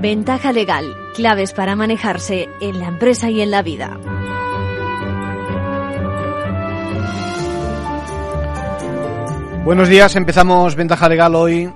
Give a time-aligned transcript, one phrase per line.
[0.00, 3.98] Ventaja legal, claves para manejarse en la empresa y en la vida.
[9.62, 11.70] Buenos días, empezamos Ventaja Legal hoy,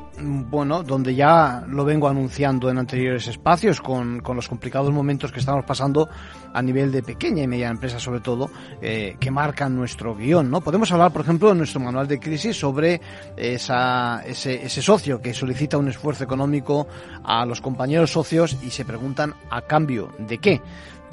[0.55, 5.40] bueno, donde ya lo vengo anunciando en anteriores espacios con, con los complicados momentos que
[5.40, 6.08] estamos pasando
[6.53, 8.49] a nivel de pequeña y media empresa sobre todo,
[8.81, 10.61] eh, que marcan nuestro guion, ¿no?
[10.61, 13.00] Podemos hablar, por ejemplo, en nuestro manual de crisis sobre
[13.36, 16.86] esa, ese, ese socio que solicita un esfuerzo económico
[17.25, 20.62] a los compañeros socios y se preguntan a cambio de qué.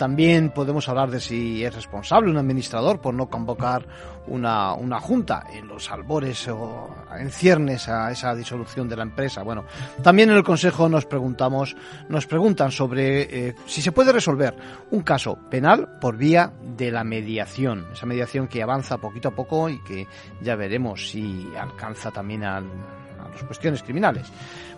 [0.01, 3.85] También podemos hablar de si es responsable un administrador por no convocar
[4.25, 9.43] una, una junta en los albores o en ciernes a esa disolución de la empresa.
[9.43, 9.63] Bueno,
[10.01, 11.75] también en el Consejo nos preguntamos,
[12.09, 14.55] nos preguntan sobre eh, si se puede resolver
[14.89, 17.85] un caso penal por vía de la mediación.
[17.93, 20.07] Esa mediación que avanza poquito a poco y que
[20.41, 22.65] ya veremos si alcanza también al
[23.31, 24.27] las cuestiones criminales.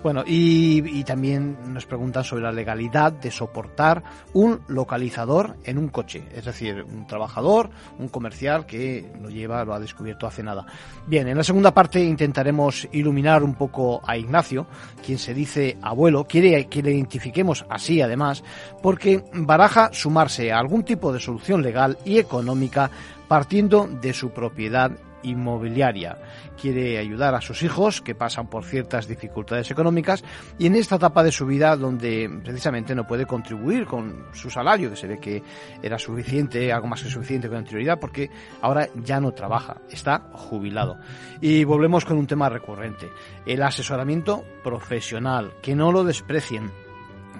[0.01, 6.23] Bueno, y, también nos preguntan sobre la legalidad de soportar un localizador en un coche,
[6.33, 10.65] es decir, un trabajador, un comercial que lo lleva, lo ha descubierto hace nada.
[11.07, 14.67] Bien, en la segunda parte intentaremos iluminar un poco a Ignacio,
[15.05, 18.43] quien se dice abuelo, quiere que le identifiquemos así además,
[18.81, 22.89] porque baraja sumarse a algún tipo de solución legal y económica
[23.27, 24.91] partiendo de su propiedad
[25.23, 26.17] inmobiliaria.
[26.59, 30.23] Quiere ayudar a sus hijos que pasan por ciertas dificultades económicas
[30.57, 34.89] y en esta etapa de su vida donde precisamente no puede contribuir con su salario,
[34.89, 35.43] que se ve que
[35.81, 38.29] era suficiente, algo más que suficiente con anterioridad, porque
[38.61, 40.97] ahora ya no trabaja, está jubilado.
[41.41, 43.09] Y volvemos con un tema recurrente,
[43.45, 46.82] el asesoramiento profesional, que no lo desprecien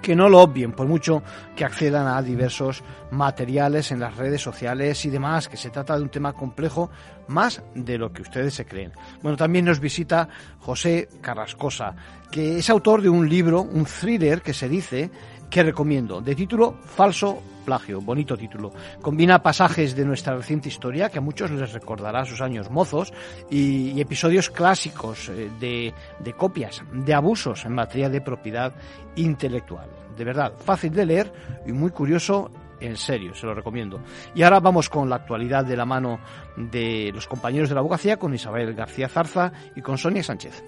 [0.04, 1.22] que no lo obvien, por mucho
[1.56, 6.02] que accedan a diversos materiales en las redes sociales y demás, que se trata de
[6.02, 6.90] un tema complejo
[7.26, 8.92] más de lo que ustedes se creen.
[9.22, 10.28] Bueno, también nos visita
[10.60, 11.96] José Carrascosa,
[12.30, 15.10] que es autor de un libro, un thriller que se dice
[15.54, 18.72] que recomiendo, de título Falso plagio, bonito título.
[19.00, 23.12] Combina pasajes de nuestra reciente historia, que a muchos les recordará sus años mozos,
[23.48, 28.74] y, episodios clásicos eh, de, de copias, de abusos en materia de propiedad
[29.14, 29.88] intelectual.
[30.16, 31.32] De verdad, fácil de leer
[31.64, 32.50] y muy curioso
[32.80, 34.00] en serio, se lo recomiendo.
[34.34, 36.18] Y ahora vamos con la actualidad de la mano
[36.56, 40.64] de los compañeros de la abogacía, con Isabel García Zarza y con Sonia Sánchez.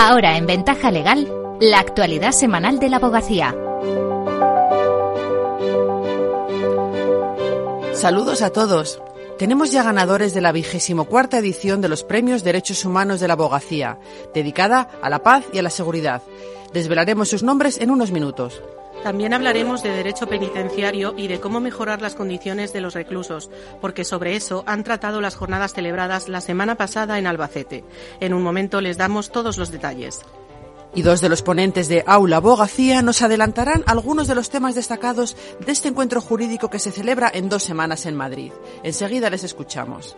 [0.00, 1.26] Ahora en Ventaja Legal,
[1.60, 3.52] la actualidad semanal de la abogacía.
[7.94, 9.02] Saludos a todos.
[9.40, 13.32] Tenemos ya ganadores de la vigésimo cuarta edición de los Premios Derechos Humanos de la
[13.32, 13.98] Abogacía,
[14.32, 16.22] dedicada a la paz y a la seguridad.
[16.72, 18.62] Desvelaremos sus nombres en unos minutos.
[19.02, 23.48] También hablaremos de derecho penitenciario y de cómo mejorar las condiciones de los reclusos,
[23.80, 27.84] porque sobre eso han tratado las jornadas celebradas la semana pasada en Albacete.
[28.20, 30.22] En un momento les damos todos los detalles.
[30.94, 35.36] Y dos de los ponentes de Aula Abogacía nos adelantarán algunos de los temas destacados
[35.64, 38.52] de este encuentro jurídico que se celebra en dos semanas en Madrid.
[38.82, 40.16] Enseguida les escuchamos.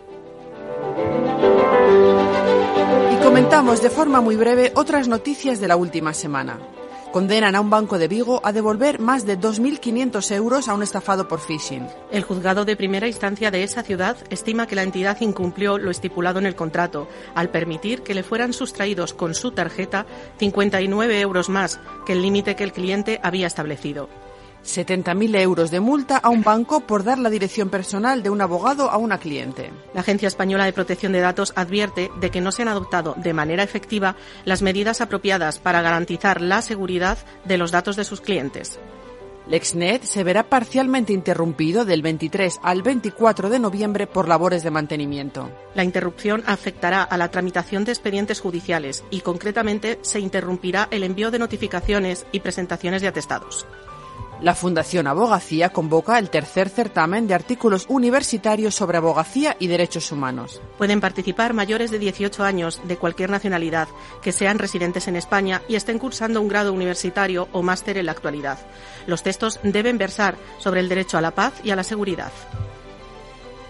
[3.31, 6.59] Comentamos de forma muy breve otras noticias de la última semana
[7.13, 11.27] condenan a un banco de Vigo a devolver más de 2.500 euros a un estafado
[11.27, 11.87] por phishing.
[12.11, 16.39] El juzgado de primera instancia de esa ciudad estima que la entidad incumplió lo estipulado
[16.39, 20.05] en el contrato al permitir que le fueran sustraídos con su tarjeta
[20.39, 24.09] 59 euros más que el límite que el cliente había establecido.
[24.65, 28.89] 70.000 euros de multa a un banco por dar la dirección personal de un abogado
[28.89, 29.71] a una cliente.
[29.93, 33.33] La Agencia Española de Protección de Datos advierte de que no se han adoptado de
[33.33, 38.79] manera efectiva las medidas apropiadas para garantizar la seguridad de los datos de sus clientes.
[39.47, 45.49] Lexnet se verá parcialmente interrumpido del 23 al 24 de noviembre por labores de mantenimiento.
[45.73, 51.31] La interrupción afectará a la tramitación de expedientes judiciales y concretamente se interrumpirá el envío
[51.31, 53.65] de notificaciones y presentaciones de atestados.
[54.41, 60.59] La Fundación Abogacía convoca el tercer certamen de artículos universitarios sobre abogacía y derechos humanos.
[60.79, 63.87] Pueden participar mayores de 18 años de cualquier nacionalidad
[64.23, 68.13] que sean residentes en España y estén cursando un grado universitario o máster en la
[68.13, 68.57] actualidad.
[69.05, 72.31] Los textos deben versar sobre el derecho a la paz y a la seguridad.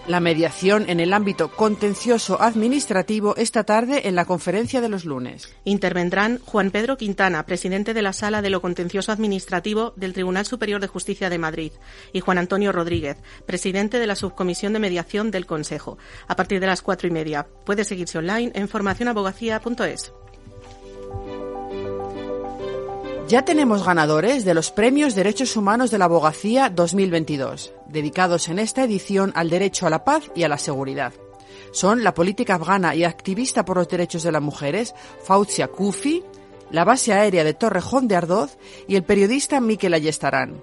[0.08, 5.54] La mediación en el ámbito contencioso administrativo esta tarde en la conferencia de los lunes.
[5.62, 10.80] Intervendrán Juan Pedro Quintana, presidente de la Sala de lo Contencioso Administrativo del Tribunal Superior
[10.80, 11.70] de Justicia de Madrid,
[12.12, 16.66] y Juan Antonio Rodríguez, presidente de la Subcomisión de Mediación del Consejo, a partir de
[16.66, 17.46] las cuatro y media.
[17.64, 20.12] Puede seguirse online en formacionabogacía.es.
[23.28, 28.84] Ya tenemos ganadores de los Premios Derechos Humanos de la Abogacía 2022, dedicados en esta
[28.84, 31.12] edición al derecho a la paz y a la seguridad.
[31.72, 36.22] Son la política afgana y activista por los derechos de las mujeres, Fauzia Kufi,
[36.70, 38.58] la base aérea de Torrejón de Ardoz
[38.88, 40.62] y el periodista Miquel Ayestarán.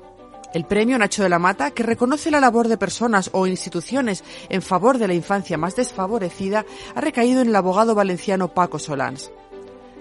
[0.53, 4.63] El premio Nacho de la Mata, que reconoce la labor de personas o instituciones en
[4.63, 6.65] favor de la infancia más desfavorecida,
[6.95, 9.31] ha recaído en el abogado valenciano Paco Solans.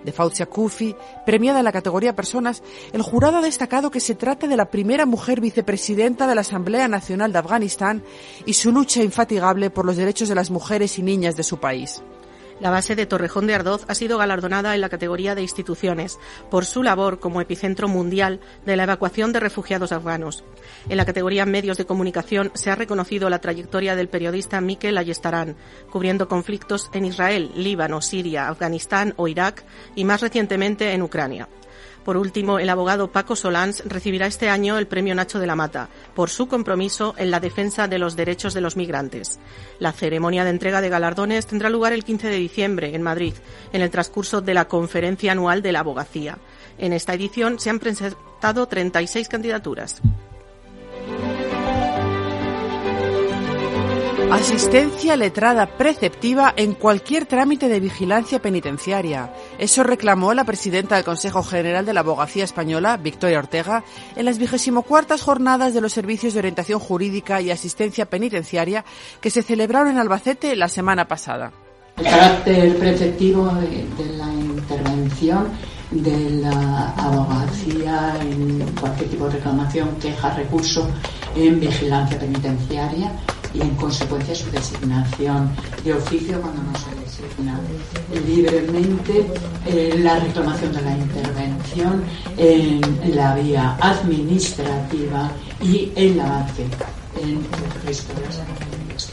[0.04, 0.94] De Fauzia Kufi,
[1.26, 2.62] premiada en la categoría Personas,
[2.92, 6.88] el jurado ha destacado que se trata de la primera mujer vicepresidenta de la Asamblea
[6.88, 8.02] Nacional de Afganistán
[8.46, 12.02] y su lucha infatigable por los derechos de las mujeres y niñas de su país.
[12.60, 16.18] La base de Torrejón de Ardoz ha sido galardonada en la categoría de instituciones
[16.50, 20.44] por su labor como epicentro mundial de la evacuación de refugiados afganos.
[20.88, 25.56] En la categoría medios de comunicación se ha reconocido la trayectoria del periodista Mikel Ayestarán,
[25.90, 29.64] cubriendo conflictos en Israel, Líbano, Siria, Afganistán o Irak
[29.94, 31.48] y más recientemente en Ucrania.
[32.08, 35.90] Por último, el abogado Paco Solans recibirá este año el Premio Nacho de la Mata
[36.14, 39.38] por su compromiso en la defensa de los derechos de los migrantes.
[39.78, 43.34] La ceremonia de entrega de galardones tendrá lugar el 15 de diciembre en Madrid,
[43.74, 46.38] en el transcurso de la Conferencia Anual de la Abogacía.
[46.78, 50.00] En esta edición se han presentado 36 candidaturas.
[54.30, 59.32] Asistencia letrada preceptiva en cualquier trámite de vigilancia penitenciaria.
[59.58, 63.84] Eso reclamó la presidenta del Consejo General de la Abogacía Española, Victoria Ortega,
[64.16, 64.38] en las
[64.86, 68.84] cuartas jornadas de los servicios de orientación jurídica y asistencia penitenciaria
[69.22, 71.50] que se celebraron en Albacete la semana pasada.
[71.96, 75.48] El carácter preceptivo de, la intervención
[75.90, 80.86] de la abogacía en cualquier tipo de reclamación, queja, recurso
[81.34, 83.10] en vigilancia penitenciaria
[83.54, 85.50] y en consecuencia su designación
[85.84, 87.60] de oficio cuando no se designa
[88.26, 89.26] libremente
[89.66, 92.04] eh, la reclamación de la intervención
[92.36, 95.30] en la vía administrativa
[95.60, 96.66] y el avance
[97.20, 99.12] en el de las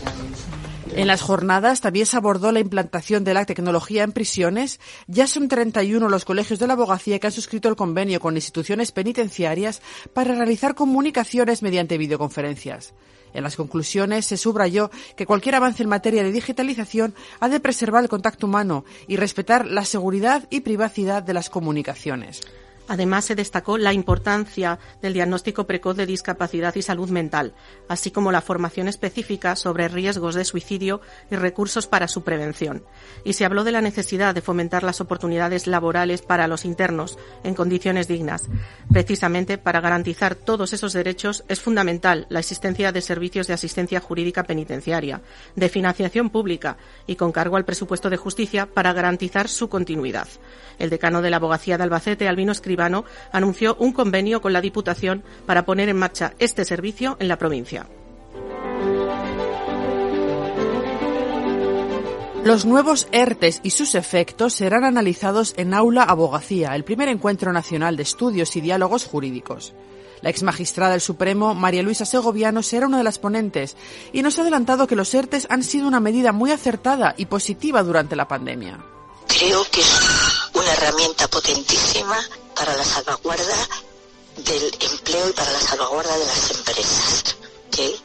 [0.95, 4.79] en las jornadas también se abordó la implantación de la tecnología en prisiones.
[5.07, 8.93] Ya son 31 los colegios de la abogacía que han suscrito el convenio con instituciones
[8.93, 9.81] penitenciarias
[10.13, 12.93] para realizar comunicaciones mediante videoconferencias.
[13.35, 18.01] En las conclusiones se subrayó que cualquier avance en materia de digitalización ha de preservar
[18.01, 22.41] el contacto humano y respetar la seguridad y privacidad de las comunicaciones.
[22.87, 27.53] Además, se destacó la importancia del diagnóstico precoz de discapacidad y salud mental,
[27.87, 31.01] así como la formación específica sobre riesgos de suicidio
[31.31, 32.83] y recursos para su prevención.
[33.23, 37.55] Y se habló de la necesidad de fomentar las oportunidades laborales para los internos en
[37.55, 38.43] condiciones dignas.
[38.91, 44.43] Precisamente para garantizar todos esos derechos es fundamental la existencia de servicios de asistencia jurídica
[44.43, 45.21] penitenciaria,
[45.55, 46.77] de financiación pública
[47.07, 50.27] y con cargo al presupuesto de justicia para garantizar su continuidad.
[50.77, 52.74] El decano de la abogacía de Albacete, Albino Escribano,
[53.31, 57.87] anunció un convenio con la Diputación para poner en marcha este servicio en la provincia.
[62.45, 67.97] Los nuevos ERTES y sus efectos serán analizados en Aula Abogacía, el primer encuentro nacional
[67.97, 69.73] de estudios y diálogos jurídicos.
[70.21, 73.75] La ex magistrada del Supremo, María Luisa Segoviano, será una de las ponentes
[74.13, 77.81] y nos ha adelantado que los ERTES han sido una medida muy acertada y positiva
[77.81, 78.77] durante la pandemia.
[79.27, 82.15] Creo que es una herramienta potentísima
[82.55, 83.67] para la salvaguarda
[84.37, 87.35] del empleo y para la salvaguarda de las empresas.
[87.71, 87.95] Que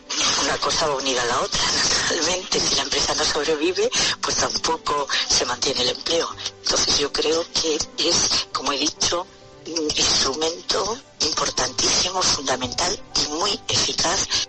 [0.44, 1.60] una cosa va unida a la otra,
[2.02, 2.60] naturalmente.
[2.60, 3.90] Si la empresa no sobrevive,
[4.20, 6.28] pues tampoco se mantiene el empleo.
[6.62, 9.26] Entonces yo creo que es, como he dicho,
[9.66, 14.48] un instrumento importantísimo, fundamental y muy eficaz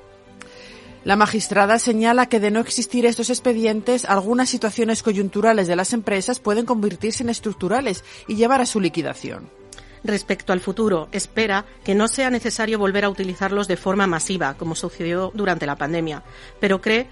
[1.03, 6.39] la magistrada señala que de no existir estos expedientes, algunas situaciones coyunturales de las empresas
[6.39, 9.60] pueden convertirse en estructurales y llevar a su liquidación.
[10.03, 14.75] Respecto al futuro, espera que no sea necesario volver a utilizarlos de forma masiva, como
[14.75, 16.23] sucedió durante la pandemia,
[16.59, 17.07] pero cree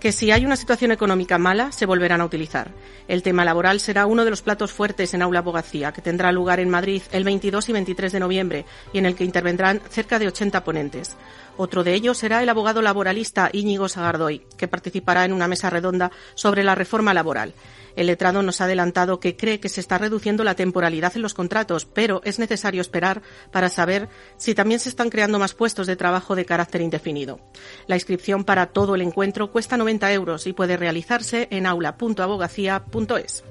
[0.00, 2.72] que si hay una situación económica mala, se volverán a utilizar.
[3.06, 6.58] El tema laboral será uno de los platos fuertes en Aula Abogacía, que tendrá lugar
[6.58, 10.28] en Madrid el 22 y 23 de noviembre y en el que intervendrán cerca de
[10.28, 11.16] 80 ponentes.
[11.58, 16.10] Otro de ellos será el abogado laboralista Íñigo Sagardoy, que participará en una mesa redonda
[16.34, 17.52] sobre la reforma laboral.
[17.96, 21.34] El letrado nos ha adelantado que cree que se está reduciendo la temporalidad en los
[21.34, 25.96] contratos, pero es necesario esperar para saber si también se están creando más puestos de
[25.96, 27.40] trabajo de carácter indefinido.
[27.86, 33.44] La inscripción para todo el encuentro cuesta 90 euros y puede realizarse en aula.abogacía.es.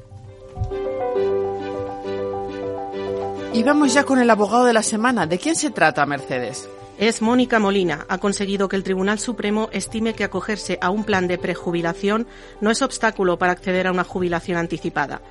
[3.51, 5.25] Y vamos ya con el abogado de la semana.
[5.25, 6.69] ¿De quién se trata, Mercedes?
[6.99, 8.05] Es Mónica Molina.
[8.09, 12.27] Ha conseguido que el Tribunal Supremo estime que acogerse a un plan de prejubilación
[12.59, 15.21] no es obstáculo para acceder a una jubilación anticipada.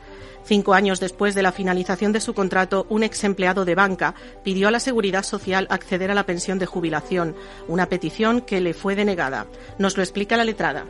[0.45, 4.69] Cinco años después de la finalización de su contrato, un ex empleado de banca pidió
[4.69, 8.95] a la Seguridad Social acceder a la pensión de jubilación, una petición que le fue
[8.95, 9.47] denegada.
[9.77, 10.87] Nos lo explica la letrada.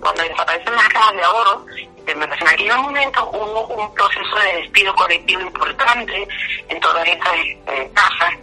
[0.00, 1.66] Cuando desaparecen las cajas de ahorro,
[2.06, 6.28] en aquel momento hubo un proceso de despido colectivo importante
[6.68, 8.34] en todas estas eh, casas,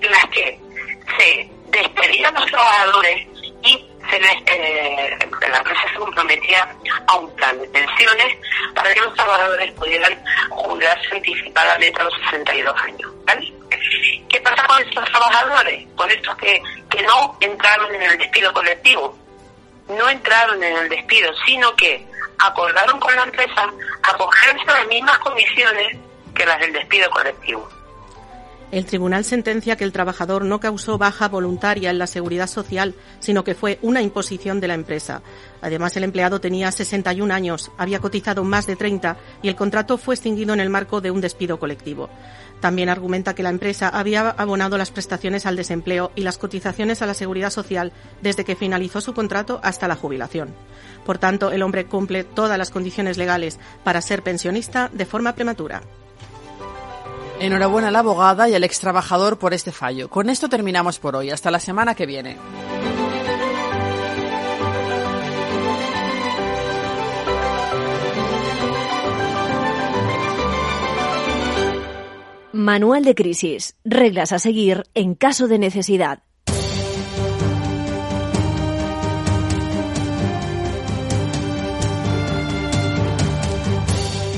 [0.00, 0.67] en las que
[1.16, 3.26] se despedían los trabajadores
[3.62, 8.36] y se les, eh, la empresa se comprometía a un plan de pensiones
[8.74, 13.12] para que los trabajadores pudieran jubilarse anticipadamente a los 62 años.
[14.28, 15.86] ¿Qué pasa con estos trabajadores?
[15.96, 19.16] Con estos que, que no entraron en el despido colectivo.
[19.88, 22.06] No entraron en el despido, sino que
[22.38, 23.72] acordaron con la empresa
[24.02, 25.96] acogerse a las mismas condiciones
[26.34, 27.68] que las del despido colectivo.
[28.70, 33.42] El tribunal sentencia que el trabajador no causó baja voluntaria en la seguridad social, sino
[33.42, 35.22] que fue una imposición de la empresa.
[35.62, 40.16] Además, el empleado tenía 61 años, había cotizado más de 30 y el contrato fue
[40.16, 42.10] extinguido en el marco de un despido colectivo.
[42.60, 47.06] También argumenta que la empresa había abonado las prestaciones al desempleo y las cotizaciones a
[47.06, 50.54] la seguridad social desde que finalizó su contrato hasta la jubilación.
[51.06, 55.80] Por tanto, el hombre cumple todas las condiciones legales para ser pensionista de forma prematura.
[57.40, 60.10] Enhorabuena a la abogada y al ex trabajador por este fallo.
[60.10, 61.30] Con esto terminamos por hoy.
[61.30, 62.36] Hasta la semana que viene.
[72.52, 73.76] Manual de crisis.
[73.84, 76.24] Reglas a seguir en caso de necesidad.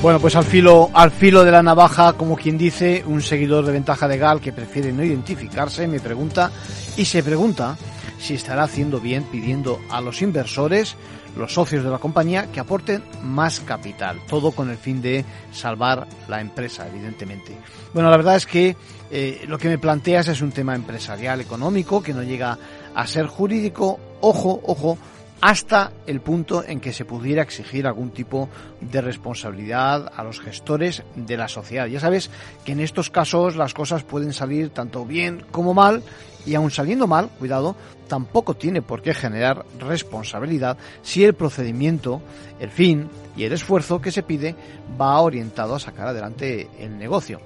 [0.01, 3.71] Bueno, pues al filo, al filo de la navaja, como quien dice, un seguidor de
[3.71, 6.49] ventaja legal que prefiere no identificarse me pregunta
[6.97, 7.77] y se pregunta
[8.19, 10.95] si estará haciendo bien pidiendo a los inversores,
[11.37, 14.19] los socios de la compañía, que aporten más capital.
[14.27, 17.55] Todo con el fin de salvar la empresa, evidentemente.
[17.93, 18.75] Bueno, la verdad es que
[19.11, 22.57] eh, lo que me planteas es un tema empresarial, económico, que no llega
[22.95, 23.99] a ser jurídico.
[24.21, 24.97] Ojo, ojo,
[25.41, 28.47] hasta el punto en que se pudiera exigir algún tipo
[28.79, 31.87] de responsabilidad a los gestores de la sociedad.
[31.87, 32.29] Ya sabes
[32.63, 36.03] que en estos casos las cosas pueden salir tanto bien como mal
[36.45, 37.75] y aun saliendo mal, cuidado,
[38.07, 42.21] tampoco tiene por qué generar responsabilidad si el procedimiento,
[42.59, 44.55] el fin y el esfuerzo que se pide
[44.99, 47.41] va orientado a sacar adelante el negocio.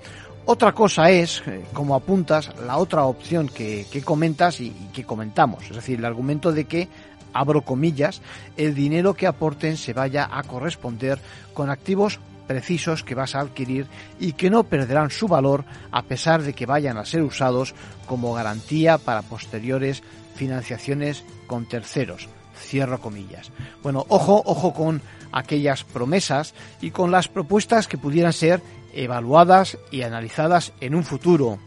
[0.47, 5.63] Otra cosa es, eh, como apuntas, la otra opción que, comentas y, y, que comentamos,
[5.63, 6.87] es decir, el argumento de que
[7.35, 8.21] abro comillas,
[8.57, 11.19] el dinero que aporten se vaya a corresponder
[11.53, 13.87] con activos precisos que vas a adquirir
[14.19, 17.75] y que no perderán su valor a pesar de que vayan a ser usados
[18.07, 20.01] como garantía para posteriores
[20.35, 22.29] financiaciones con terceros.
[22.57, 23.51] Cierro comillas.
[23.83, 25.01] Bueno, ojo, ojo con
[25.31, 28.61] aquellas promesas y con las propuestas que pudieran ser
[28.93, 31.59] evaluadas y analizadas en un futuro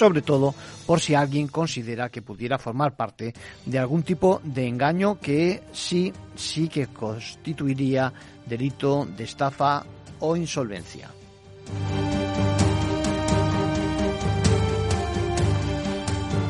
[0.00, 0.54] sobre todo
[0.86, 3.34] por si alguien considera que pudiera formar parte
[3.66, 8.10] de algún tipo de engaño que sí, sí que constituiría
[8.46, 9.84] delito de estafa
[10.20, 11.10] o insolvencia.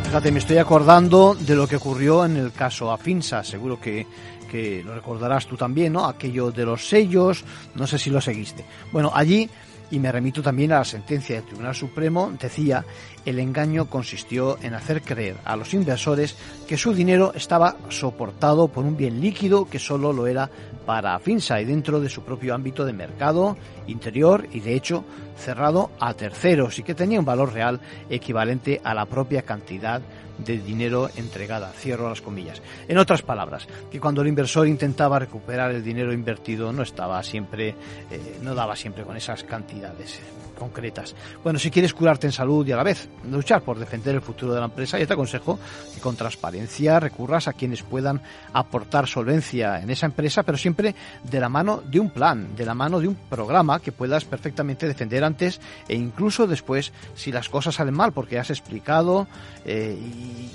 [0.04, 4.06] Fíjate, me estoy acordando de lo que ocurrió en el caso Afinsa, seguro que,
[4.48, 6.06] que lo recordarás tú también, ¿no?
[6.06, 8.64] Aquello de los sellos, no sé si lo seguiste.
[8.92, 9.50] Bueno, allí
[9.90, 12.84] y me remito también a la sentencia del Tribunal Supremo, decía,
[13.24, 18.84] el engaño consistió en hacer creer a los inversores que su dinero estaba soportado por
[18.84, 20.50] un bien líquido que solo lo era
[20.86, 23.56] para Finsa y dentro de su propio ámbito de mercado
[23.86, 25.04] interior y de hecho
[25.36, 30.02] cerrado a terceros y que tenía un valor real equivalente a la propia cantidad
[30.44, 31.72] de dinero entregada.
[31.72, 32.62] Cierro las comillas.
[32.88, 37.74] En otras palabras, que cuando el inversor intentaba recuperar el dinero invertido no estaba siempre,
[38.10, 40.20] eh, no daba siempre con esas cantidades
[40.60, 41.16] concretas.
[41.42, 44.52] Bueno, si quieres curarte en salud y a la vez luchar por defender el futuro
[44.52, 45.58] de la empresa, yo te aconsejo
[45.94, 48.20] que con transparencia recurras a quienes puedan
[48.52, 52.74] aportar solvencia en esa empresa, pero siempre de la mano de un plan, de la
[52.74, 57.76] mano de un programa que puedas perfectamente defender antes e incluso después si las cosas
[57.76, 59.26] salen mal, porque has explicado
[59.64, 59.98] eh,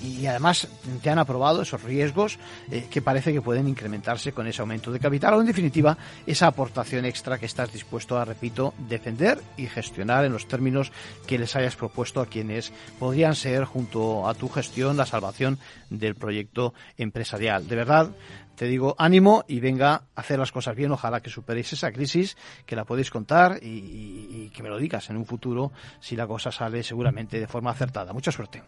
[0.03, 0.67] y, además
[1.01, 2.37] te han aprobado esos riesgos
[2.71, 6.47] eh, que parece que pueden incrementarse con ese aumento de capital o en definitiva esa
[6.47, 10.91] aportación extra que estás dispuesto a, repito, defender y gestionar en los términos
[11.27, 15.59] que les hayas propuesto a quienes podrían ser, junto a tu gestión, la salvación
[15.89, 17.67] del proyecto empresarial.
[17.67, 18.11] De verdad,
[18.55, 20.91] te digo ánimo y venga a hacer las cosas bien.
[20.91, 25.09] Ojalá que superéis esa crisis, que la podéis contar y, y que me lo digas
[25.09, 28.13] en un futuro si la cosa sale seguramente de forma acertada.
[28.13, 28.63] Mucha suerte.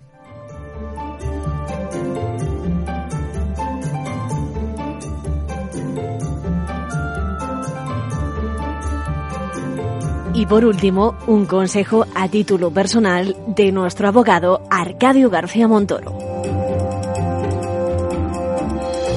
[10.37, 16.11] Y por último, un consejo a título personal de nuestro abogado Arcadio García Montoro.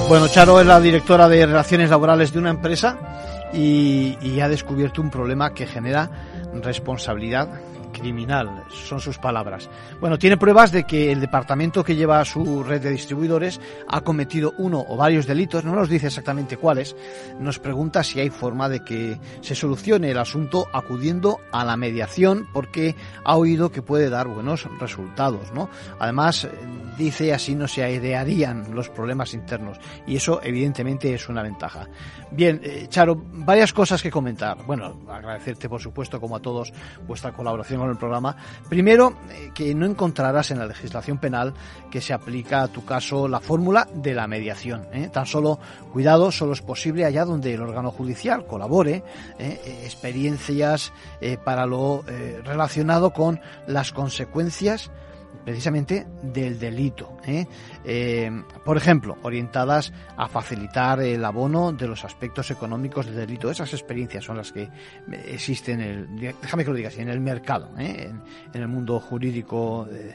[0.08, 2.96] Bueno, Charo es la directora de Relaciones Laborales de una empresa
[3.52, 6.08] y, ha descubierto un problema que genera
[6.54, 7.50] responsabilidad
[7.92, 9.68] criminal, son sus palabras.
[10.00, 14.54] Bueno, tiene pruebas de que el departamento que lleva su red de distribuidores ha cometido
[14.58, 16.96] uno o varios delitos, no nos dice exactamente cuáles,
[17.38, 22.48] nos pregunta si hay forma de que se solucione el asunto acudiendo a la mediación
[22.52, 22.94] porque
[23.24, 25.68] ha oído que puede dar buenos resultados, ¿no?
[25.98, 26.48] Además,
[26.96, 31.88] dice así no se airearían los problemas internos y eso evidentemente es una ventaja.
[32.30, 34.58] Bien, eh, Charo, varias cosas que comentar.
[34.66, 36.72] Bueno, agradecerte por supuesto como a todos
[37.06, 38.36] vuestra colaboración el programa.
[38.68, 41.54] Primero, eh, que no encontrarás en la legislación penal
[41.90, 44.86] que se aplica a tu caso la fórmula de la mediación.
[44.92, 45.08] ¿eh?
[45.12, 45.58] Tan solo,
[45.92, 49.02] cuidado, solo es posible allá donde el órgano judicial colabore,
[49.38, 50.92] experiencias
[51.44, 52.04] para lo
[52.44, 54.90] relacionado con las consecuencias
[55.44, 57.16] precisamente del delito.
[57.26, 57.46] ¿eh?
[57.84, 58.30] Eh,
[58.64, 63.50] por ejemplo, orientadas a facilitar el abono de los aspectos económicos del delito.
[63.50, 64.68] Esas experiencias son las que
[65.26, 68.10] existen, en el, déjame que lo diga en el mercado, ¿eh?
[68.52, 70.14] en, el mundo jurídico de,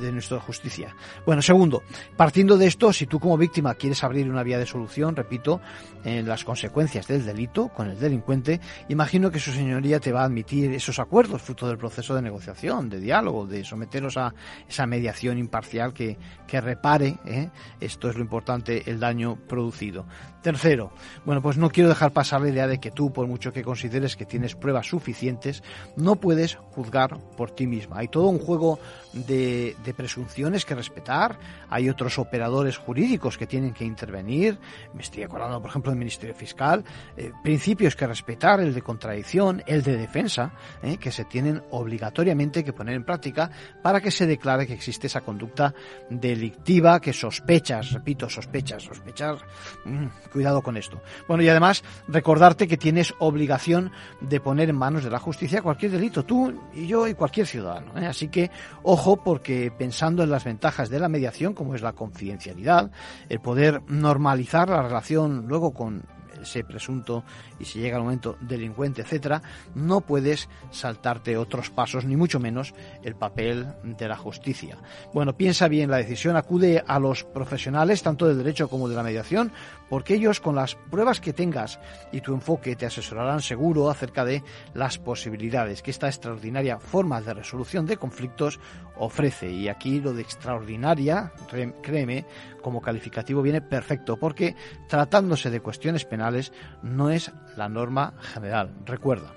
[0.00, 0.94] de, nuestra justicia.
[1.24, 1.82] Bueno, segundo,
[2.16, 5.60] partiendo de esto, si tú como víctima quieres abrir una vía de solución, repito,
[6.04, 10.24] en las consecuencias del delito con el delincuente, imagino que su señoría te va a
[10.24, 14.34] admitir esos acuerdos fruto del proceso de negociación, de diálogo, de someterlos a
[14.68, 17.48] esa mediación imparcial que, que repare, ¿eh?
[17.80, 20.04] esto es lo importante, el daño producido.
[20.42, 20.90] Tercero,
[21.24, 24.16] bueno, pues no quiero dejar pasar la idea de que tú, por mucho que consideres
[24.16, 25.62] que tienes pruebas suficientes,
[25.96, 27.98] no puedes juzgar por ti misma.
[27.98, 28.80] Hay todo un juego
[29.12, 31.38] de, de presunciones que respetar,
[31.70, 34.58] hay otros operadores jurídicos que tienen que intervenir,
[34.94, 36.84] me estoy acordando, por ejemplo, del Ministerio Fiscal,
[37.16, 40.52] eh, principios que respetar, el de contradicción, el de defensa,
[40.82, 43.48] eh, que se tienen obligatoriamente que poner en práctica
[43.80, 45.72] para que se declare que existe esa conducta
[46.10, 49.36] delictiva que sospechas, repito, sospechas, sospechar,
[49.84, 51.00] mmm, cuidado con esto.
[51.28, 55.92] Bueno, y además recordarte que tienes obligación de poner en manos de la justicia cualquier
[55.92, 57.96] delito, tú y yo y cualquier ciudadano.
[57.98, 58.06] ¿eh?
[58.06, 58.50] Así que
[58.82, 62.90] ojo porque pensando en las ventajas de la mediación, como es la confidencialidad,
[63.28, 66.02] el poder normalizar la relación luego con
[66.42, 67.24] ese presunto
[67.58, 69.42] y si llega el momento delincuente, etcétera,
[69.74, 74.78] no puedes saltarte otros pasos, ni mucho menos el papel de la justicia.
[75.12, 79.02] Bueno, piensa bien la decisión, acude a los profesionales, tanto del derecho como de la
[79.02, 79.52] mediación,
[79.92, 81.78] porque ellos con las pruebas que tengas
[82.12, 87.34] y tu enfoque te asesorarán seguro acerca de las posibilidades que esta extraordinaria forma de
[87.34, 88.58] resolución de conflictos
[88.96, 89.50] ofrece.
[89.50, 91.34] Y aquí lo de extraordinaria,
[91.82, 92.24] créeme,
[92.62, 94.56] como calificativo viene perfecto, porque
[94.88, 98.74] tratándose de cuestiones penales no es la norma general.
[98.86, 99.34] Recuerda.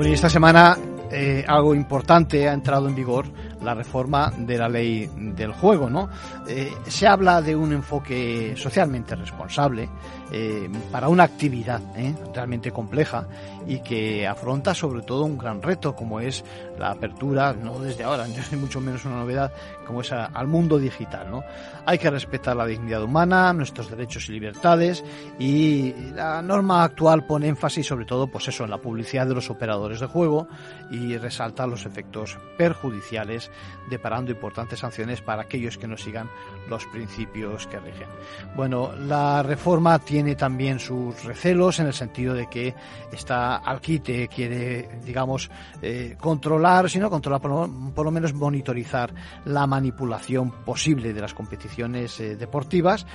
[0.00, 0.78] Bueno, y esta semana
[1.10, 3.26] eh, algo importante ha entrado en vigor
[3.62, 6.08] la reforma de la ley del juego, ¿no?
[6.48, 9.90] Eh, se habla de un enfoque socialmente responsable
[10.32, 12.14] eh, para una actividad ¿eh?
[12.32, 13.26] realmente compleja
[13.66, 16.44] y que afronta sobre todo un gran reto como es
[16.78, 19.52] la apertura, no desde ahora, ni mucho menos una novedad,
[19.86, 21.42] como es al mundo digital, ¿no?
[21.84, 25.02] Hay que respetar la dignidad humana, nuestros derechos y libertades
[25.38, 29.50] y la norma actual pone énfasis sobre todo, pues eso, en la publicidad de los
[29.50, 30.46] operadores de juego
[30.90, 33.50] y resalta los efectos perjudiciales
[33.88, 36.28] deparando importantes sanciones para aquellos que no sigan
[36.68, 38.08] los principios que rigen.
[38.54, 42.74] Bueno, la reforma tiene también sus recelos en el sentido de que
[43.12, 45.50] está al quite, quiere, digamos,
[45.82, 49.12] eh, controlar, si no controlar, por, lo menos monitorizar
[49.44, 53.06] la manipulación posible de las competiciones eh, deportivas.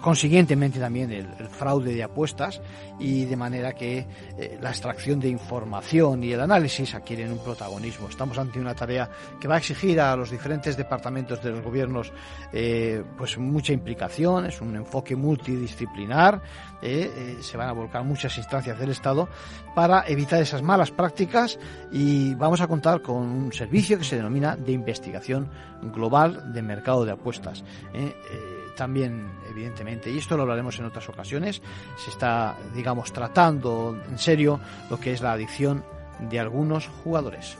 [0.00, 2.62] Consiguientemente también el, fraude de apuestas
[2.98, 4.06] y de manera que
[4.38, 8.08] eh, la extracción de información y el análisis adquieren un protagonismo.
[8.08, 12.12] Estamos ante una tarea que va a exigir a los diferentes departamentos de los gobiernos
[12.52, 16.40] eh, pues mucha implicación, es un enfoque multidisciplinar,
[16.80, 19.28] eh, se van a volcar muchas instancias del Estado
[19.74, 21.58] para evitar esas malas prácticas
[21.92, 25.50] y vamos a contar con un servicio que se denomina de investigación
[25.94, 27.64] global de mercado de apuestas
[28.80, 31.60] también, evidentemente, y esto lo hablaremos en otras ocasiones,
[31.98, 35.84] se está, digamos, tratando en serio lo que es la adicción
[36.18, 37.58] de algunos jugadores.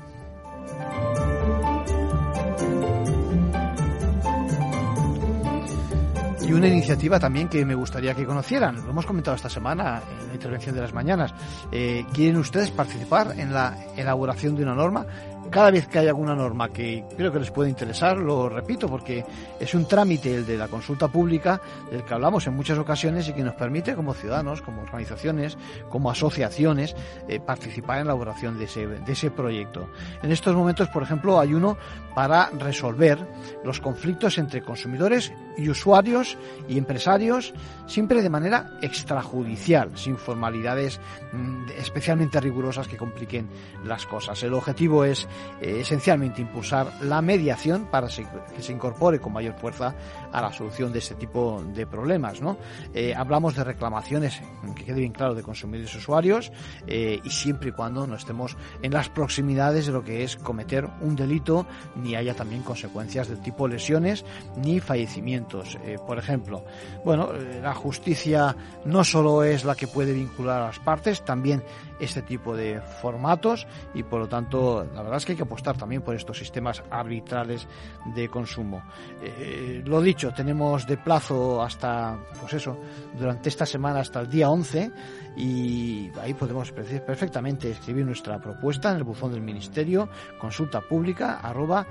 [6.41, 10.29] Y una iniciativa también que me gustaría que conocieran, lo hemos comentado esta semana en
[10.29, 11.35] la intervención de las mañanas.
[11.71, 15.05] Eh, ¿Quieren ustedes participar en la elaboración de una norma?
[15.51, 19.25] Cada vez que hay alguna norma que creo que les puede interesar, lo repito porque
[19.59, 21.61] es un trámite el de la consulta pública
[21.91, 25.59] del que hablamos en muchas ocasiones y que nos permite como ciudadanos, como organizaciones,
[25.89, 26.95] como asociaciones,
[27.29, 29.89] eh, participar en la elaboración de ese, proyecto.
[30.23, 31.77] En estos momentos, por ejemplo, hay uno
[32.15, 33.19] para resolver
[33.65, 37.53] los conflictos entre consumidores y usuarios y empresarios,
[37.87, 41.01] siempre de manera extrajudicial, sin formalidades
[41.33, 43.49] mm, especialmente rigurosas que compliquen
[43.85, 44.43] las cosas.
[44.43, 45.29] El objetivo es
[45.61, 49.95] eh, esencialmente impulsar la mediación para que se incorpore con mayor fuerza
[50.33, 52.41] a la solución de este tipo de problemas.
[52.41, 52.57] ¿no?
[52.95, 54.41] Eh, hablamos de reclamaciones,
[54.75, 56.51] que quede bien claro, de consumidores y usuarios,
[56.87, 60.89] eh, y siempre y cuando no estemos en las proximidades de lo que es cometer
[61.01, 64.25] un delito, ni haya también consecuencias del tipo lesiones
[64.57, 65.79] ni fallecimientos.
[66.07, 66.65] por ejemplo,
[67.05, 71.63] bueno, la justicia no solo es la que puede vincular a las partes, también
[72.01, 75.77] este tipo de formatos y por lo tanto la verdad es que hay que apostar
[75.77, 77.69] también por estos sistemas arbitrales
[78.15, 78.83] de consumo.
[79.23, 82.79] Eh, lo dicho, tenemos de plazo hasta, pues eso,
[83.19, 84.91] durante esta semana hasta el día 11
[85.37, 90.09] y ahí podemos perfectamente escribir nuestra propuesta en el buzón del Ministerio,
[90.39, 91.87] consulta pública arroba.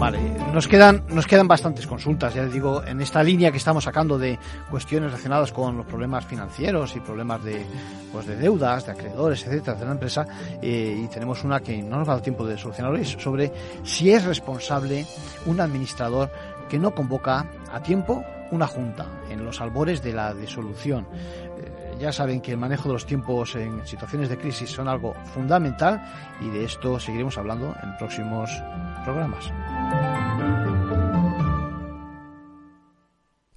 [0.00, 0.18] Vale,
[0.54, 4.18] nos quedan, nos quedan bastantes consultas, ya les digo, en esta línea que estamos sacando
[4.18, 4.38] de
[4.70, 7.66] cuestiones relacionadas con los problemas financieros y problemas de,
[8.10, 10.26] pues de deudas, de acreedores, etcétera, de la empresa,
[10.62, 13.52] eh, y tenemos una que no nos va a dar tiempo de solucionar hoy, sobre
[13.82, 15.04] si es responsable
[15.44, 16.30] un administrador
[16.70, 21.06] que no convoca a tiempo una junta en los albores de la disolución.
[21.12, 25.12] Eh, ya saben que el manejo de los tiempos en situaciones de crisis son algo
[25.34, 26.02] fundamental
[26.40, 28.50] y de esto seguiremos hablando en próximos
[29.04, 29.52] programas.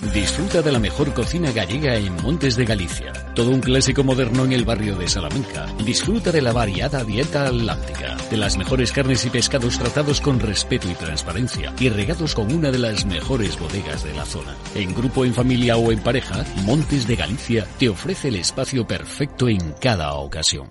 [0.00, 3.12] Disfruta de la mejor cocina gallega en Montes de Galicia.
[3.34, 5.66] Todo un clásico moderno en el barrio de Salamanca.
[5.84, 10.90] Disfruta de la variada dieta atlántica, de las mejores carnes y pescados tratados con respeto
[10.90, 14.56] y transparencia y regados con una de las mejores bodegas de la zona.
[14.74, 19.48] En grupo, en familia o en pareja, Montes de Galicia te ofrece el espacio perfecto
[19.48, 20.70] en cada ocasión.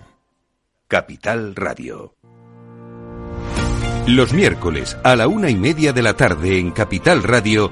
[0.87, 2.15] Capital Radio.
[4.07, 7.71] Los miércoles a la una y media de la tarde en Capital Radio,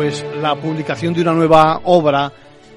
[0.00, 2.32] Pues la publicación de una nueva obra,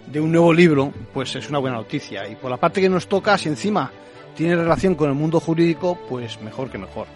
[0.08, 2.28] de un nuevo libro, pues es una buena noticia.
[2.28, 3.90] Y por la parte que nos toca, si encima
[4.36, 7.08] tiene relación con el mundo jurídico, pues mejor que mejor.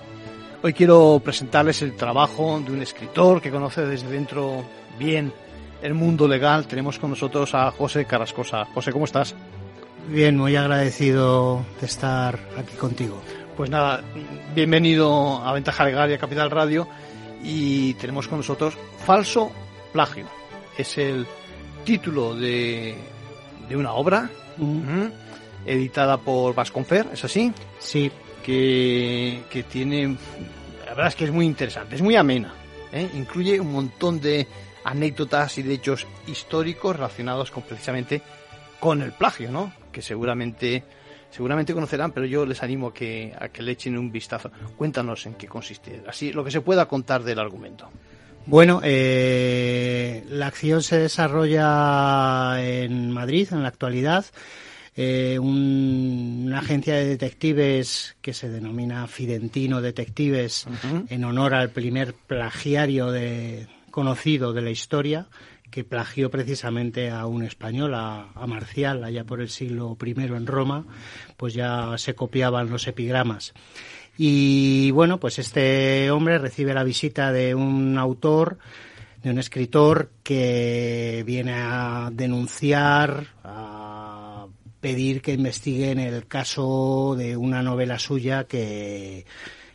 [0.64, 4.64] Hoy quiero presentarles el trabajo de un escritor que conoce desde dentro
[4.98, 5.34] bien
[5.82, 6.68] el mundo legal.
[6.68, 8.64] Tenemos con nosotros a José Carrascosa.
[8.74, 9.36] José, ¿cómo estás?
[10.08, 13.22] Bien, muy agradecido de estar aquí contigo.
[13.58, 14.02] Pues nada,
[14.56, 16.88] bienvenido a Ventaja Legal y a Capital Radio.
[17.44, 19.52] Y tenemos con nosotros Falso
[19.92, 20.28] Plagio.
[20.78, 21.26] Es el
[21.86, 22.96] título de,
[23.68, 24.30] de una obra
[25.66, 27.52] editada por Vasconfer, ¿es así?
[27.80, 28.12] Sí.
[28.44, 30.16] Que, que tiene,
[30.86, 32.54] la verdad es que es muy interesante, es muy amena.
[32.94, 33.10] ¿eh?
[33.14, 34.48] Incluye un montón de
[34.86, 38.22] anécdotas y de hechos históricos relacionados con precisamente
[38.80, 39.74] con el plagio, ¿no?
[39.92, 40.84] Que seguramente
[41.30, 44.50] seguramente conocerán, pero yo les animo a que, a que le echen un vistazo.
[44.78, 47.90] Cuéntanos en qué consiste, así lo que se pueda contar del argumento.
[48.48, 54.26] Bueno, eh, la acción se desarrolla en Madrid en la actualidad.
[54.96, 60.66] Eh, un- una agencia de detectives que se denomina Fidentino Detectives
[61.10, 65.28] en honor al primer plagiario de, conocido de la historia
[65.70, 70.48] que plagió precisamente a un español, a, a Marcial, allá por el siglo I en
[70.48, 70.86] Roma,
[71.36, 73.54] pues ya se copiaban los epigramas.
[74.18, 78.58] Y bueno, pues este hombre recibe la visita de un autor,
[79.22, 84.48] de un escritor que viene a denunciar, a
[84.82, 89.26] pedir que investiguen el caso de una novela suya que,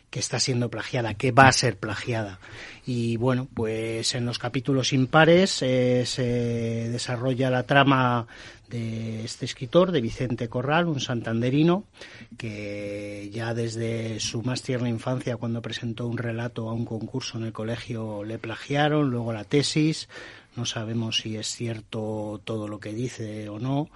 [0.09, 2.39] que está siendo plagiada, que va a ser plagiada.
[2.85, 8.27] Y bueno, pues en los capítulos impares eh, se desarrolla la trama
[8.67, 11.85] de este escritor, de Vicente Corral, un santanderino,
[12.37, 17.45] que ya desde su más tierna infancia, cuando presentó un relato a un concurso en
[17.45, 20.09] el colegio, le plagiaron, luego la tesis,
[20.55, 23.89] no sabemos si es cierto todo lo que dice o no.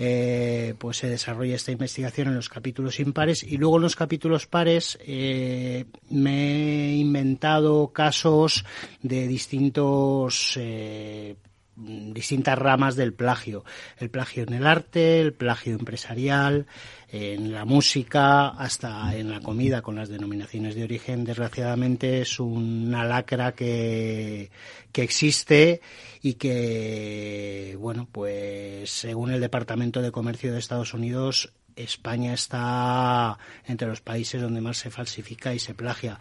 [0.00, 3.42] Eh, pues se desarrolla esta investigación en los capítulos impares.
[3.42, 8.64] Y luego en los capítulos pares eh, me he inventado casos
[9.02, 11.34] de distintos eh,
[11.78, 13.64] distintas ramas del plagio.
[13.98, 16.66] El plagio en el arte, el plagio empresarial,
[17.10, 21.24] en la música, hasta en la comida con las denominaciones de origen.
[21.24, 24.50] Desgraciadamente es una lacra que,
[24.92, 25.80] que existe
[26.20, 33.88] y que, bueno, pues según el Departamento de Comercio de Estados Unidos, España está entre
[33.88, 36.18] los países donde más se falsifica y se plagia.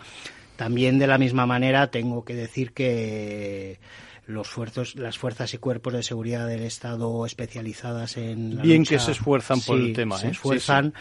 [0.55, 3.79] También de la misma manera tengo que decir que
[4.27, 8.89] los fuerzos, las fuerzas y cuerpos de seguridad del Estado especializadas en la Bien lucha-
[8.95, 10.31] que se esfuerzan por Sí, el tema, se ¿eh?
[10.31, 10.93] esfuerzan,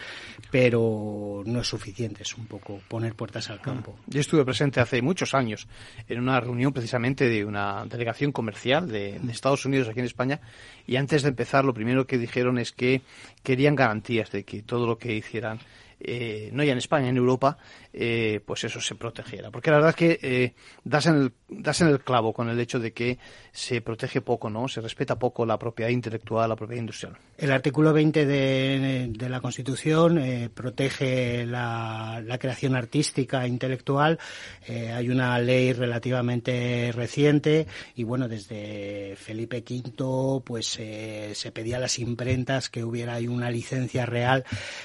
[0.51, 3.97] pero no es suficiente, es un poco poner puertas al campo.
[4.07, 5.67] Yo estuve presente hace muchos años
[6.07, 10.39] en una reunión precisamente de una delegación comercial de, de Estados Unidos aquí en España
[10.85, 13.01] y antes de empezar lo primero que dijeron es que
[13.43, 15.59] querían garantías de que todo lo que hicieran
[15.99, 17.57] eh, no ya en España, en Europa,
[17.99, 19.49] eh, pues eso se protegiera.
[19.49, 22.59] Porque la verdad es que eh, das, en el, das en el clavo con el
[22.59, 23.17] hecho de que
[23.51, 24.67] se protege poco, ¿no?
[24.67, 27.17] Se respeta poco la propiedad intelectual, la propiedad industrial.
[27.37, 34.19] El artículo 20 de, de la Constitución eh, protege la, la creación artística e intelectual.
[34.67, 41.77] Eh, hay una ley relativamente reciente y bueno, desde Felipe V pues eh, se pedía
[41.77, 44.43] a las imprentas que hubiera una licencia real,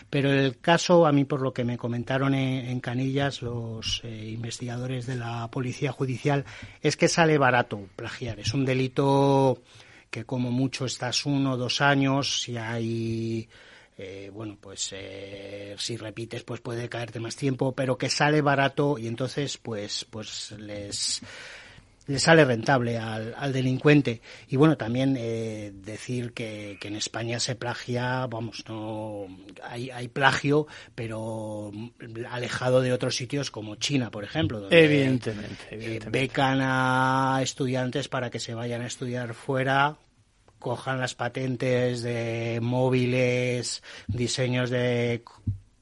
[0.08, 4.28] pero el caso, a mí por lo que me comentaron en, en Canillas los eh,
[4.28, 6.44] investigadores de la Policía Judicial,
[6.80, 8.38] es que sale barato plagiar.
[8.38, 9.60] Es un delito
[10.08, 13.48] que como mucho estás uno o dos años, si hay,
[13.98, 18.96] eh, bueno, pues eh, si repites pues puede caerte más tiempo, pero que sale barato
[18.96, 21.22] y entonces pues, pues les,
[22.06, 24.20] le sale rentable al, al delincuente.
[24.48, 29.26] Y bueno, también eh, decir que, que en España se plagia, vamos, no
[29.62, 31.70] hay, hay plagio, pero
[32.30, 34.60] alejado de otros sitios como China, por ejemplo.
[34.60, 36.10] donde, Evidentemente, eh, evidentemente.
[36.10, 39.96] becan a estudiantes para que se vayan a estudiar fuera
[40.58, 45.24] cojan las patentes de móviles, diseños de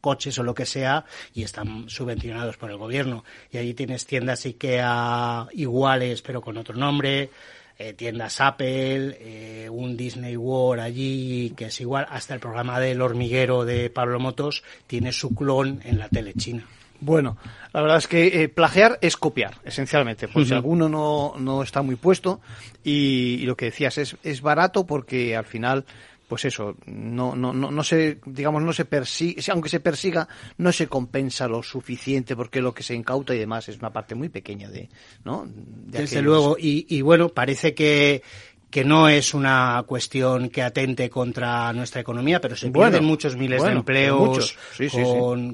[0.00, 3.24] coches o lo que sea y están subvencionados por el gobierno.
[3.52, 7.30] Y allí tienes tiendas IKEA iguales pero con otro nombre,
[7.78, 13.00] eh, tiendas Apple, eh, un Disney World allí, que es igual, hasta el programa del
[13.00, 16.66] hormiguero de Pablo Motos tiene su clon en la tele china.
[17.02, 17.38] Bueno,
[17.72, 20.56] la verdad es que eh, plagiar es copiar, esencialmente, por si Ujú.
[20.56, 22.42] alguno no, no está muy puesto
[22.84, 25.86] y, y lo que decías es, es barato porque al final,
[26.30, 30.70] pues eso, no, no, no, no se, digamos, no se persigue, aunque se persiga, no
[30.70, 34.28] se compensa lo suficiente porque lo que se incauta y demás es una parte muy
[34.28, 34.88] pequeña de,
[35.24, 35.44] ¿no?
[35.44, 35.52] De
[35.98, 38.22] Desde aquellos- luego, y, y bueno, parece que,
[38.70, 43.36] que no es una cuestión que atente contra nuestra economía, pero se Bueno, pierden muchos
[43.36, 45.02] miles bueno, de empleos sí, sí.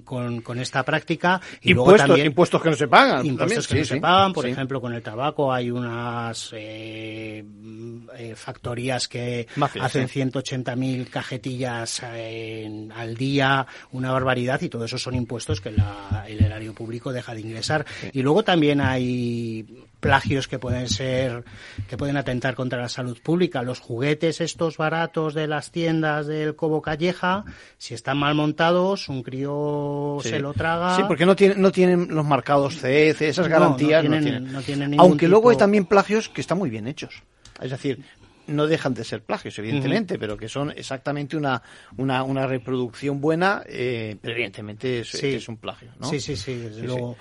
[0.05, 1.41] con, Con, esta práctica.
[1.63, 3.25] Y luego también, impuestos que no se pagan.
[3.25, 7.97] Impuestos también, que no se pagan, por ejemplo, con el tabaco hay unas eh, mm,
[8.19, 10.21] eh, factorías que Mafias, hacen sí.
[10.21, 16.25] 180.000 cajetillas eh, en- al día, una barbaridad, y todo eso son impuestos que la-
[16.29, 17.85] el erario público deja de ingresar.
[18.13, 19.65] Y luego también hay
[20.01, 21.45] plagios que pueden ser
[21.89, 26.55] que pueden atentar contra la salud pública los juguetes estos baratos de las tiendas del
[26.55, 27.45] Cobo Calleja
[27.79, 30.29] si están mal montados un crío Sí.
[30.31, 34.05] se lo traga Sí, porque no tienen, no tienen los marcados CE, esas No, garantías.
[34.05, 36.71] no No tienen- tienen, no tienen ningún Aunque luego hay también plagios que están muy
[36.71, 37.23] bien hechos.
[37.61, 38.01] Es decir,
[38.49, 41.63] no dejan de ser plagios, evidentemente, pero que son exactamente una,
[41.97, 45.35] una, una reproducción buena, eh, pero evidentemente es, Sí.
[45.35, 45.91] es un plagio.
[45.99, 46.09] ¿no?
[46.09, 47.13] Sí, sí, sí, desde Sí, luego.
[47.13, 47.17] Eh,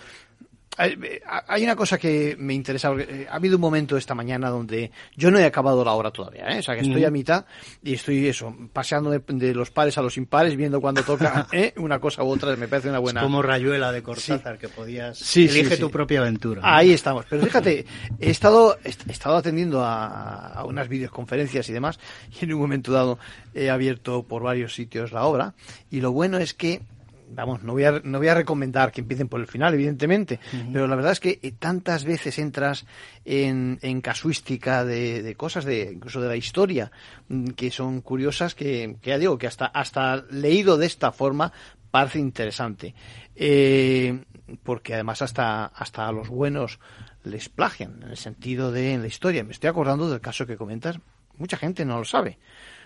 [0.78, 2.90] hay una cosa que me interesa.
[2.90, 6.12] porque, eh, Ha habido un momento esta mañana donde yo no he acabado la hora
[6.12, 6.60] todavía, ¿eh?
[6.60, 7.46] o sea que estoy a mitad
[7.84, 11.74] y estoy eso, paseando de, de los pares a los impares, viendo cuando toca ¿eh?
[11.78, 12.56] una cosa u otra.
[12.56, 13.22] Me parece una buena.
[13.22, 15.18] Es como Rayuela de Cortázar, que podías...
[15.18, 15.82] Sí, sí, Elige sí.
[15.82, 16.62] tu propia aventura.
[16.62, 16.68] ¿no?
[16.68, 17.26] Ahí estamos.
[17.30, 17.86] Pero fíjate,
[18.20, 22.00] he estado, he estado atendiendo a, a unas videoconferencias y demás,
[22.40, 23.20] y en un momento dado
[23.54, 25.54] he abierto por varios sitios la obra,
[25.90, 26.82] y lo bueno es que,
[27.30, 30.40] vamos, no voy a, no voy a recomendar que empiecen por el final, evidentemente,
[30.72, 32.86] pero la verdad es que eh, tantas veces entras
[33.24, 36.92] en, en casuística de, de cosas, de incluso de la historia,
[37.28, 41.52] mm, que son curiosas, que, que ya digo, que hasta, hasta leído de esta forma
[41.92, 42.94] parece interesante.
[43.36, 44.24] Eh,
[44.64, 46.80] porque además hasta, hasta a los buenos
[47.24, 49.44] les plagian, en el sentido de en la historia.
[49.44, 51.00] Me estoy acordando del caso que comentas,
[51.38, 52.38] mucha gente no lo sabe,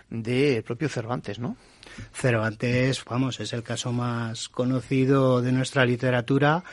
[0.10, 1.58] del propio Cervantes, ¿no?
[2.14, 6.64] Cervantes, vamos, es el caso más conocido de nuestra literatura.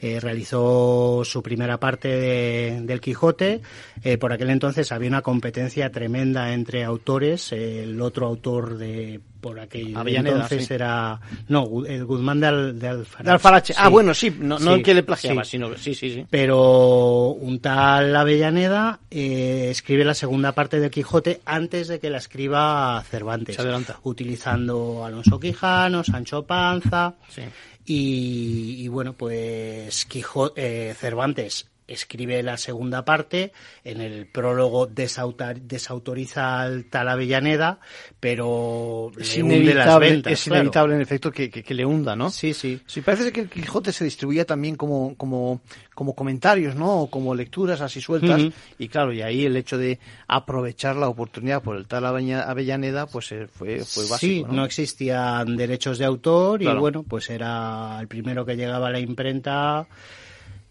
[0.00, 3.60] Eh, realizó su primera parte de- del Quijote.
[4.02, 7.52] Eh, por aquel entonces había una competencia tremenda entre autores.
[7.52, 10.72] el otro autor de por aquel Avellaneda, entonces sí.
[10.74, 13.24] era no el Guzmán de, Al- de Alfarache.
[13.24, 13.74] De Alfarache.
[13.76, 13.90] Ah, Sí.
[13.92, 16.26] bueno, sí, no, no Sí, el que le plagiaba, sino sí, sí, sí.
[16.30, 22.18] Pero un tal Avellaneda eh, escribe la segunda parte del Quijote antes de que la
[22.18, 23.98] escriba Cervantes, Se adelanta.
[24.04, 27.42] utilizando Alonso Quijano, Sancho Panza Sí.
[27.86, 33.52] y, y bueno, pues Quijo- eh, Cervantes escribe la segunda parte,
[33.84, 37.78] en el prólogo desautar- desautoriza al tal Avellaneda,
[38.20, 40.32] pero Es le hunde las inevitable, ventas.
[40.32, 40.60] es claro.
[40.60, 42.30] inevitable en efecto que, que- que le hunda, ¿no?
[42.30, 42.80] Sí, sí.
[42.86, 45.60] Sí, parece que el Quijote se distribuía también como, como,
[45.94, 47.02] como comentarios, ¿no?
[47.02, 48.40] O como lecturas así sueltas.
[48.78, 53.30] Y claro, y ahí el hecho de aprovechar la oportunidad por el tal Avellaneda, pues
[53.32, 54.64] eh, fue, fue básico, sí, ¿no?
[54.64, 59.86] existían derechos de autor y bueno, pues era el primero que llegaba a la imprenta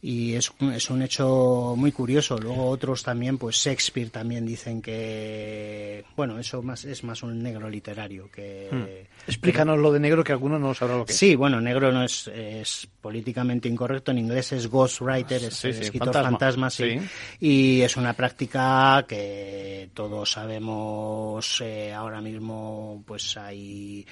[0.06, 2.38] y es un, es un hecho muy curioso.
[2.38, 7.70] Luego otros también, pues Shakespeare también dicen que, bueno, eso más es más un negro
[7.70, 8.68] literario que...
[8.70, 9.30] Hmm.
[9.30, 11.18] Explícanos lo de negro que alguno no sabrá lo que es.
[11.18, 15.74] Sí, bueno, negro no es, es políticamente incorrecto, en inglés es ghostwriter, es Sí, el
[15.76, 16.30] sí, escritor fantasma.
[16.32, 17.00] fantasma, sí.
[17.00, 17.06] Sí.
[17.40, 24.06] Y es una práctica que todos sabemos eh, ahora mismo, pues hay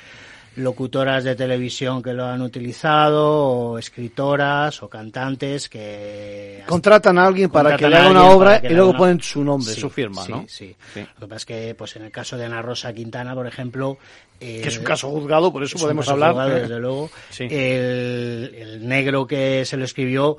[0.58, 7.49] locutoras de televisión que lo han utilizado, o escritoras o cantantes que Contratan a alguien
[7.49, 10.24] para que le haga una obra y luego una- ponen su nombre, Sí, su firma,
[10.26, 10.45] sí, ¿no?
[10.47, 10.99] Sí, Sí.
[10.99, 13.97] Lo que pasa es que, pues en el caso de Ana Rosa Quintana, por ejemplo,
[14.39, 16.32] Que es un eh, caso juzgado, por eso es un podemos caso hablar.
[16.34, 17.10] juzgado, desde luego.
[17.30, 17.43] Sí.
[17.49, 20.38] El, el negro que se lo escribió,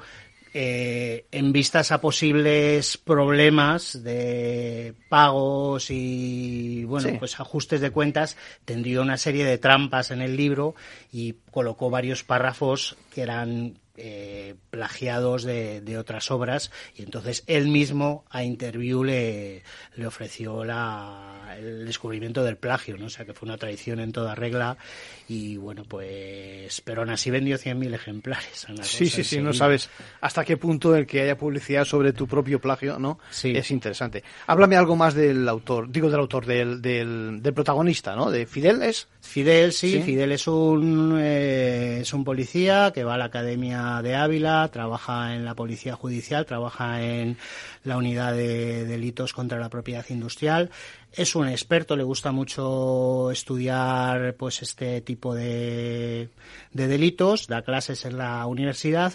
[0.54, 7.16] eh, en vistas a posibles problemas de pagos y bueno Sí.
[7.18, 10.74] pues ajustes de cuentas tendría una serie de trampas en el libro
[11.12, 17.68] y colocó varios párrafos que eran eh, plagiados de, de otras obras y entonces él
[17.68, 19.62] mismo a Interview le,
[19.96, 23.06] le ofreció la, el descubrimiento del plagio, ¿no?
[23.06, 24.76] O sea que fue una traición en toda regla
[25.28, 28.68] y bueno pues pero aún así vendió 100.000 ejemplares.
[28.68, 29.90] Ana Sí, sí, sí, no sabes
[30.20, 33.18] hasta qué punto el que haya publicidad sobre tu propio plagio, ¿no?
[33.30, 33.52] Sí.
[33.54, 34.22] Es interesante.
[34.46, 38.30] Háblame algo más del autor, digo del autor, del, del, del protagonista, ¿no?
[38.30, 39.08] De Fidel es.
[39.20, 40.02] Fidel, sí, Sí.
[40.02, 45.34] Fidel es un, eh, es un policía que va a la academia de Ávila, trabaja
[45.34, 47.36] en la Policía Judicial, trabaja en
[47.84, 50.70] la Unidad de Delitos contra la Propiedad Industrial.
[51.14, 56.30] Es un experto, le gusta mucho estudiar pues este tipo de,
[56.72, 59.12] de delitos, da clases en la universidad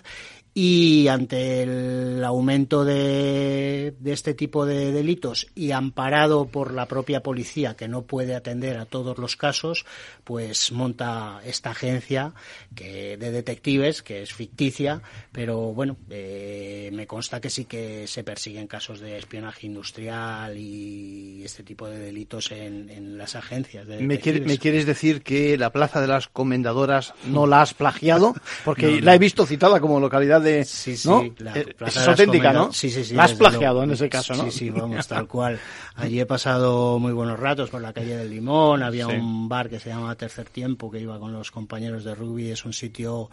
[0.59, 7.21] y ante el aumento de, de, este tipo de delitos y amparado por la propia
[7.21, 9.85] policía que no puede atender a todos los casos,
[10.23, 12.33] pues monta esta agencia
[12.73, 18.23] que, de detectives que es ficticia, pero bueno, eh, me consta que sí que se
[18.23, 23.85] persiguen casos de espionaje industrial y este tipo de delitos en, en las agencias.
[23.85, 28.33] De ¿Me, ¿Me, quieres decir que la Plaza de las Comendadoras no la has plagiado?
[28.65, 29.01] Porque no, no.
[29.01, 31.23] la he visto citada como localidad de Sí, sí, ¿no?
[31.39, 32.59] la Eh, Plaza es de auténtica, ¿no?
[32.69, 32.75] Comendadoras.
[32.77, 33.13] Sí, sí, sí.
[33.15, 33.83] La has plagiado luego.
[33.83, 34.43] en ese caso, ¿no?
[34.45, 35.59] Sí, sí, vamos, tal cual.
[35.95, 39.13] Allí he pasado muy buenos ratos por la calle del Limón, había Sí.
[39.15, 42.65] un bar que se llamaba Tercer Tiempo, que iba con los compañeros de rugby, es
[42.65, 43.29] un sitio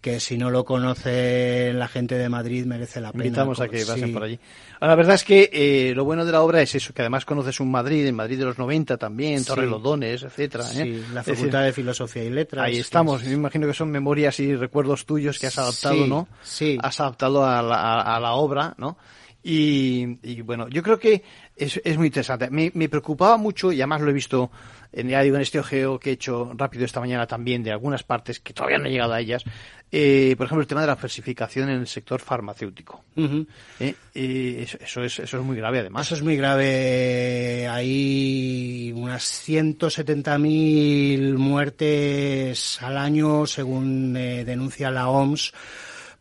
[0.00, 3.24] que si no lo conoce la gente de Madrid merece la pena.
[3.26, 3.86] Invitamos a que Sí.
[3.90, 4.38] pasen por allí.
[4.80, 7.24] Ahora, la verdad es que eh, lo bueno de la obra es eso, que además
[7.24, 9.70] conoces un Madrid, en Madrid de los 90 también, Torre Sí.
[9.70, 10.64] Lodones, etcétera.
[10.64, 11.04] Sí, ¿eh?
[11.12, 12.66] la Es decir, Facultad de Filosofía y Letras.
[12.66, 13.22] Ahí estamos.
[13.22, 16.28] es- Me imagino que son memorias y recuerdos tuyos que has adaptado, Sí, ¿no?
[16.52, 16.78] Sí.
[16.82, 18.96] Has adaptado a la, a- a la obra, ¿no?
[19.44, 21.24] Y, y, bueno, yo creo que
[21.56, 22.48] es, es muy interesante.
[22.50, 24.52] Me, me preocupaba mucho, y además lo he visto,
[24.92, 28.04] en, ya digo, en este ojeo que he hecho rápido esta mañana también, de algunas
[28.04, 29.42] partes que todavía no he llegado a ellas.
[29.90, 33.02] Eh, por ejemplo, el tema de la falsificación en el sector farmacéutico.
[33.16, 33.44] Ujú.
[33.80, 33.94] ¿eh?
[34.14, 36.06] Eh, eso, eso es, eso es muy grave, además.
[36.06, 37.66] Eso es muy grave.
[37.68, 45.52] Hay unas 170.000 muertes al año, según eh, denuncia la OMS,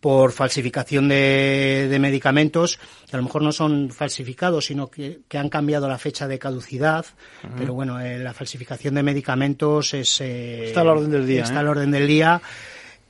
[0.01, 2.79] por falsificación de, de medicamentos,
[3.09, 6.39] que a lo mejor no son falsificados, sino que, que han cambiado la fecha de
[6.39, 7.05] caducidad.
[7.57, 11.43] Pero bueno, eh, la falsificación de medicamentos es, eh, Está a la orden del día,
[11.43, 11.59] Está ¿eh?
[11.59, 12.41] a la orden del día.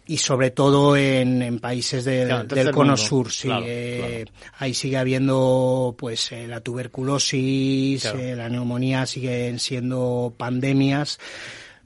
[0.08, 2.98] Y sobre todo en, en países del, Claro, del cono mundo.
[2.98, 3.48] sur, sí.
[3.48, 4.26] Claro, eh,
[4.58, 11.20] Ahí sigue habiendo pues eh, la tuberculosis, eh, la neumonía siguen siendo pandemias.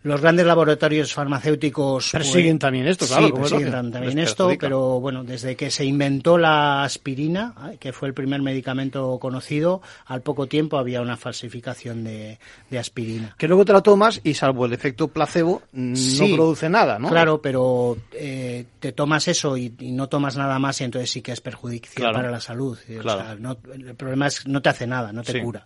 [0.06, 4.44] Los grandes laboratorios farmacéuticos pues, Persiguen también esto, claro, Sí, es persiguen también Les esto,
[4.44, 4.68] perjudica.
[4.68, 9.82] pero bueno, desde que se inventó la aspirina, eh, que fue el primer medicamento conocido,
[10.06, 12.38] al poco tiempo había una falsificación de,
[12.70, 13.34] de aspirina.
[13.38, 17.00] Que luego te la tomas y salvo el efecto placebo, mm, Sí, no produce nada,
[17.00, 17.10] ¿no?
[17.10, 21.24] Claro, pero eh, te tomas eso y, y no tomas nada más y entonces sí
[21.24, 22.16] que es perjudicial Claro.
[22.18, 22.78] para la salud.
[22.78, 23.20] O Claro.
[23.22, 25.40] sea, no- el problema es que no te hace nada, no te Sí.
[25.42, 25.66] cura.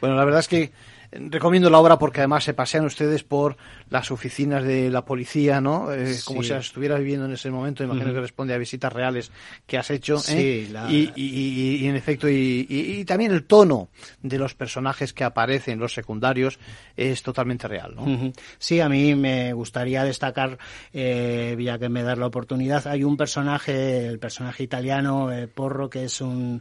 [0.00, 0.70] Bueno, la verdad es que
[1.10, 3.56] recomiendo la obra porque además se pasean ustedes por
[3.90, 5.92] las oficinas de la policía, ¿no?
[5.92, 6.24] Eh, Sí.
[6.24, 7.82] Como si las estuviera viviendo en ese momento.
[7.84, 9.30] Imagino que responde a visitas reales
[9.66, 10.16] que has hecho.
[10.16, 10.64] ¿eh?
[10.66, 13.88] Sí, la- y, y- y- y, en efecto, y, también el tono
[14.22, 16.58] de los personajes que aparecen, los secundarios,
[16.96, 18.32] es totalmente real, ¿no?
[18.58, 20.58] Sí, a mí me gustaría destacar,
[20.92, 25.88] eh, ya que me das la oportunidad, hay un personaje, el personaje italiano, eh, Porro,
[25.88, 26.60] que es un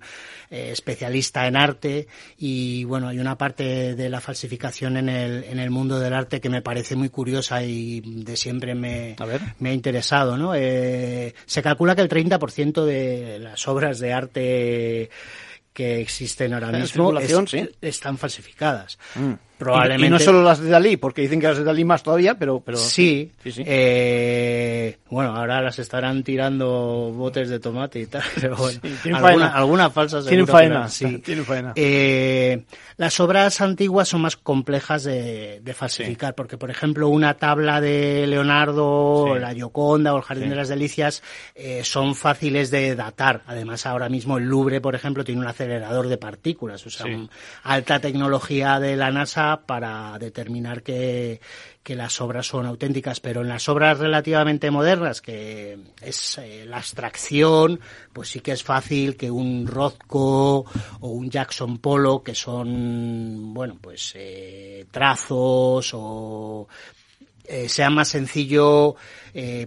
[0.50, 4.37] especialista en arte y bueno, hay una parte de la falsificación
[4.98, 8.76] en el, en el mundo del arte que me parece muy curiosa y de siempre
[8.76, 9.16] me,
[9.60, 10.54] me ha interesado, ¿no?
[10.56, 15.10] Eh, se calcula que el 30% de las obras de arte
[15.74, 17.70] que existen ahora mismo circulación, es- sí.
[17.82, 18.98] están falsificadas.
[19.16, 19.34] Mm.
[19.58, 20.06] Probablemente.
[20.06, 22.36] Y, y no solo las de Dalí, porque dicen que las de Dalí más todavía,
[22.36, 22.60] pero...
[22.60, 23.64] pero Sí, sí, sí.
[23.66, 29.16] eh, bueno, ahora las estarán tirando botes de tomate y tal, pero bueno, Sí, tienen
[29.16, 29.48] alguna, faena.
[29.58, 31.18] alguna falsa Tienen faena, sí.
[31.20, 31.74] tienen faena.
[31.76, 32.64] Eh,
[32.98, 38.26] las obras antiguas son más complejas de, de falsificar, porque por ejemplo una tabla de
[38.28, 41.24] Leonardo, la Gioconda o el Jardín de las Delicias
[41.56, 43.42] eh, son fáciles de datar.
[43.48, 47.30] Además ahora mismo el Louvre, por ejemplo, tiene un acelerador de partículas, o sea, un-
[47.64, 51.40] alta tecnología de la NASA para determinar que,
[51.84, 56.78] que las obras son auténticas, pero en las obras relativamente modernas, que es eh, la
[56.78, 57.80] abstracción,
[58.12, 60.66] pues sí que es fácil que un Rothko
[61.00, 66.68] o un Jackson Pollock, que son, bueno, pues eh, trazos o
[67.46, 68.96] eh, sea más sencillo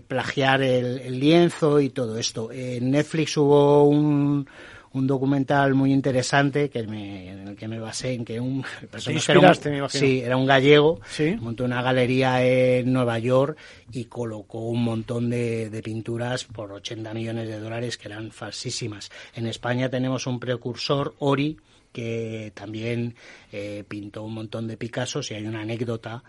[0.08, 2.50] plagiar el, el lienzo y todo esto.
[2.52, 4.46] En Netflix hubo un,
[4.92, 9.32] un documental muy interesante que me, en el que me basé en que un personaje
[9.32, 9.40] era
[9.84, 11.36] un- sí, era un gallego, Sí.
[11.40, 13.56] montó una galería en Nueva York
[13.92, 19.10] y colocó un montón de, de pinturas por 80 millones de dólares que eran falsísimas.
[19.34, 21.56] En España tenemos un precursor, Ori,
[21.92, 23.14] que también
[23.52, 26.22] eh, pintó un montón de Picassos y hay una anécdota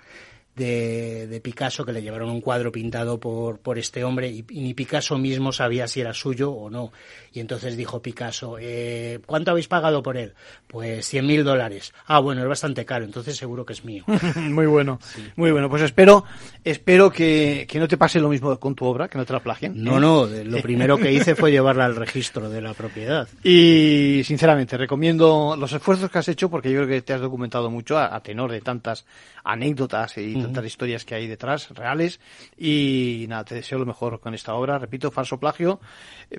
[0.56, 4.62] de, de, Picasso que le llevaron un cuadro pintado por, por este hombre y, y,
[4.62, 6.91] ni Picasso mismo sabía si era suyo o no.
[7.34, 10.34] Y entonces dijo Picasso, eh, ¿cuánto habéis pagado por él?
[10.68, 11.93] Pues 100 mil dólares.
[12.06, 14.04] Ah, bueno, es bastante caro, entonces seguro que es mío.
[14.36, 15.24] muy bueno, sí.
[15.38, 15.70] muy bueno.
[15.70, 16.26] Pues espero,
[16.64, 19.39] espero que, que, no te pase lo mismo con tu obra, que no te la
[19.39, 19.82] plagien.
[19.82, 23.28] No, no, lo primero que hice fue llevarla al registro de la propiedad.
[23.43, 27.70] Y sinceramente, recomiendo los esfuerzos que has hecho porque yo creo que te has documentado
[27.70, 29.06] mucho a, a tenor de tantas
[29.43, 30.53] anécdotas y uh -huh.
[30.53, 32.19] tantas historias que hay detrás, reales.
[32.57, 34.77] Y nada, te deseo lo mejor con esta obra.
[34.77, 35.79] Repito, falso plagio.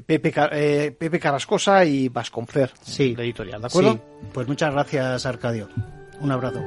[0.07, 3.15] Pepe, eh, Pepe Carrascosa y Vasconfer, sí.
[3.17, 3.93] la editorial, ¿de acuerdo?
[3.95, 4.01] Sí.
[4.33, 5.69] Pues muchas gracias, Arcadio.
[6.21, 6.63] Un abrazo.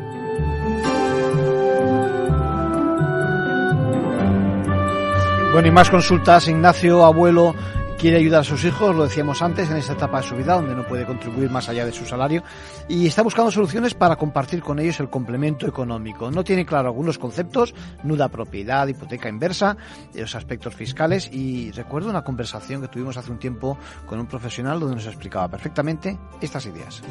[5.56, 6.50] Bueno, y más consultas.
[6.50, 7.56] Ignacio, abuelo,
[7.98, 10.76] quiere ayudar a sus hijos, lo decíamos antes, en esta etapa de su vida donde
[10.76, 12.44] no puede contribuir más allá de su salario
[12.88, 16.32] y está buscando soluciones para compartir con ellos el complemento económico.
[16.32, 17.74] No tiene claro algunos conceptos,
[18.04, 19.78] nuda propiedad, hipoteca inversa,
[20.14, 24.80] los aspectos fiscales y recuerdo una conversación que tuvimos hace un tiempo con un profesional
[24.80, 27.02] donde nos explicaba perfectamente estas ideas.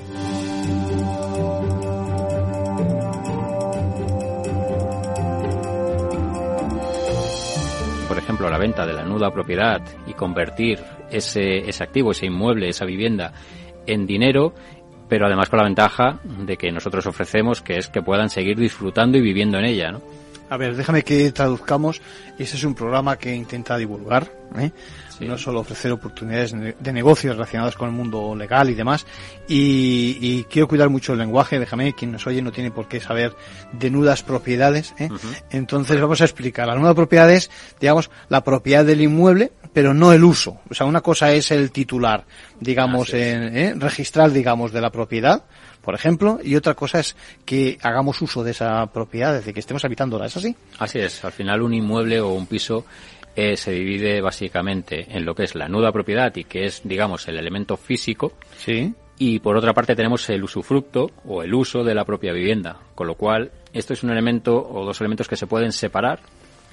[8.34, 12.84] Ejemplo, la venta de la nuda propiedad y convertir ese, ese activo, ese inmueble, esa
[12.84, 13.32] vivienda
[13.86, 14.52] en dinero,
[15.08, 19.18] pero además con la ventaja de que nosotros ofrecemos que es que puedan seguir disfrutando
[19.18, 20.00] y viviendo en ella, ¿no?
[20.54, 22.00] A ver, déjame que traduzcamos.
[22.38, 24.70] Este es un programa que intenta divulgar, ¿eh?
[25.18, 25.24] sí.
[25.24, 29.04] no solo ofrecer oportunidades de negocios relacionados con el mundo legal y demás.
[29.48, 31.58] Y, y, quiero cuidar mucho el lenguaje.
[31.58, 33.34] Déjame, quien nos oye no tiene por qué saber
[33.72, 34.94] de nudas propiedades.
[35.00, 35.08] ¿eh?
[35.10, 35.42] Uh -huh.
[35.50, 36.68] Entonces vamos a explicar.
[36.68, 37.50] La nuda propiedad es,
[37.80, 40.60] digamos, la propiedad del inmueble, pero no el uso.
[40.70, 42.26] O sea, una cosa es el titular,
[42.60, 43.74] digamos, en, ¿eh?
[43.76, 45.42] registral, digamos, de la propiedad
[45.84, 49.60] por ejemplo, y otra cosa es que hagamos uso de esa propiedad, es decir, que
[49.60, 50.56] estemos habitándola, ¿es así?
[50.78, 52.84] Así es, al final un inmueble o un piso
[53.36, 57.26] eh, se divide básicamente en lo que es la nuda propiedad y que es, digamos,
[57.28, 58.32] el elemento físico.
[58.58, 58.94] Sí.
[59.18, 63.06] Y por otra parte tenemos el usufructo o el uso de la propia vivienda, con
[63.06, 66.20] lo cual esto es un elemento o dos elementos que se pueden separar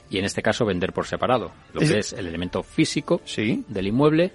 [0.10, 3.64] y en este caso vender por separado, lo Es- que es el elemento físico Sí.
[3.68, 4.32] del inmueble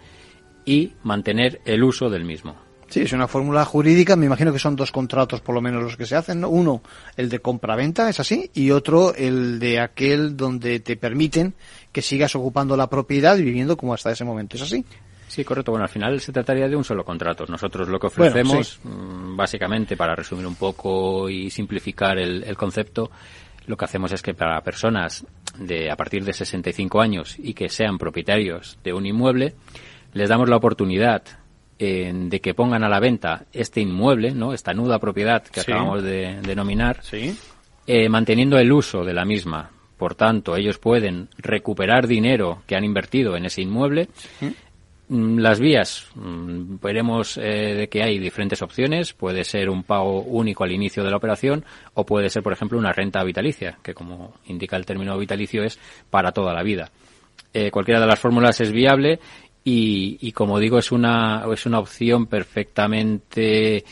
[0.65, 2.57] y mantener el uso del mismo.
[2.89, 4.17] Sí, es una fórmula jurídica.
[4.17, 6.41] Me imagino que son dos contratos por lo menos los que se hacen.
[6.41, 6.49] ¿no?
[6.49, 6.83] Uno,
[7.17, 11.55] el de compra-venta, es así, y otro, el de aquel donde te permiten
[11.93, 14.57] que sigas ocupando la propiedad y viviendo como hasta ese momento.
[14.57, 14.85] ¿Es así?
[15.29, 15.73] Sí, correcto.
[15.73, 17.45] Bueno, al final se trataría de un solo contrato.
[17.49, 22.57] Nosotros lo que Bueno, ofrecemos, mm, básicamente, para resumir un poco y simplificar el, el
[22.57, 23.11] concepto,
[23.67, 25.27] lo que hacemos es que para personas
[25.59, 29.55] de a partir de 65 años y que sean propietarios de un inmueble,
[30.13, 31.23] les damos la oportunidad
[31.79, 34.53] eh, de que pongan a la venta este inmueble, ¿no?
[34.53, 35.71] Esta nuda propiedad que Sí.
[35.73, 37.37] acabamos de denominar, Sí.
[37.87, 39.71] eh, manteniendo el uso de la misma.
[39.97, 44.09] Por tanto, ellos pueden recuperar dinero que han invertido en ese inmueble.
[45.09, 49.13] Mm, Las vías, mm, veremos eh, de que hay diferentes opciones.
[49.13, 51.65] Puede ser un pago único al inicio de la operación
[51.95, 55.79] o puede ser, por ejemplo, una renta vitalicia, que como indica el término vitalicio es
[56.11, 56.91] para toda la vida.
[57.55, 59.21] Eh, cualquiera de las fórmulas es viable
[59.67, 63.85] y, y como digo, es una, es una opción perfectamente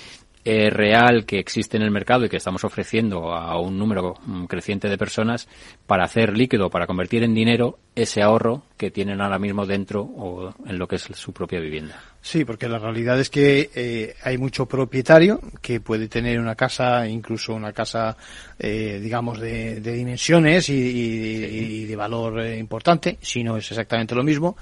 [0.46, 4.44] eh, real que existe en el mercado y que estamos ofreciendo a un número mm,
[4.44, 5.48] creciente de personas
[5.86, 10.52] para hacer líquido, para convertir en dinero ese ahorro que tienen ahora mismo dentro o
[10.66, 11.98] en lo que es su propia vivienda.
[12.20, 17.06] Sí, porque la realidad es que eh, hay mucho propietario que puede tener una casa,
[17.08, 18.16] incluso una casa,
[18.58, 21.44] eh, digamos, de, de dimensiones y, y-
[21.82, 24.56] y de valor eh, importante, si no es exactamente lo mismo,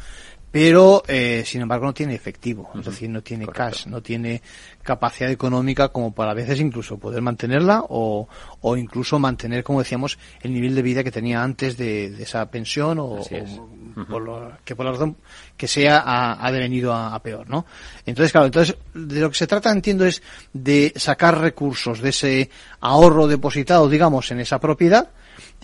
[0.52, 4.42] pero eh, sin embargo no tiene efectivo, es decir, no tiene cash, no tiene
[4.82, 8.28] capacidad económica como para a veces incluso poder mantenerla o,
[8.60, 12.50] o incluso mantener, como decíamos, el nivel de vida que tenía antes de, de esa
[12.50, 13.50] pensión o, Así es.
[13.58, 13.66] o
[14.08, 15.16] por lo- que por la razón
[15.56, 17.64] que sea ha, ha devenido a, a peor, ¿no?
[18.04, 20.22] Entonces, claro, entonces de lo que se trata, entiendo, es
[20.52, 22.50] de sacar recursos de ese
[22.80, 25.08] ahorro depositado, digamos, en esa propiedad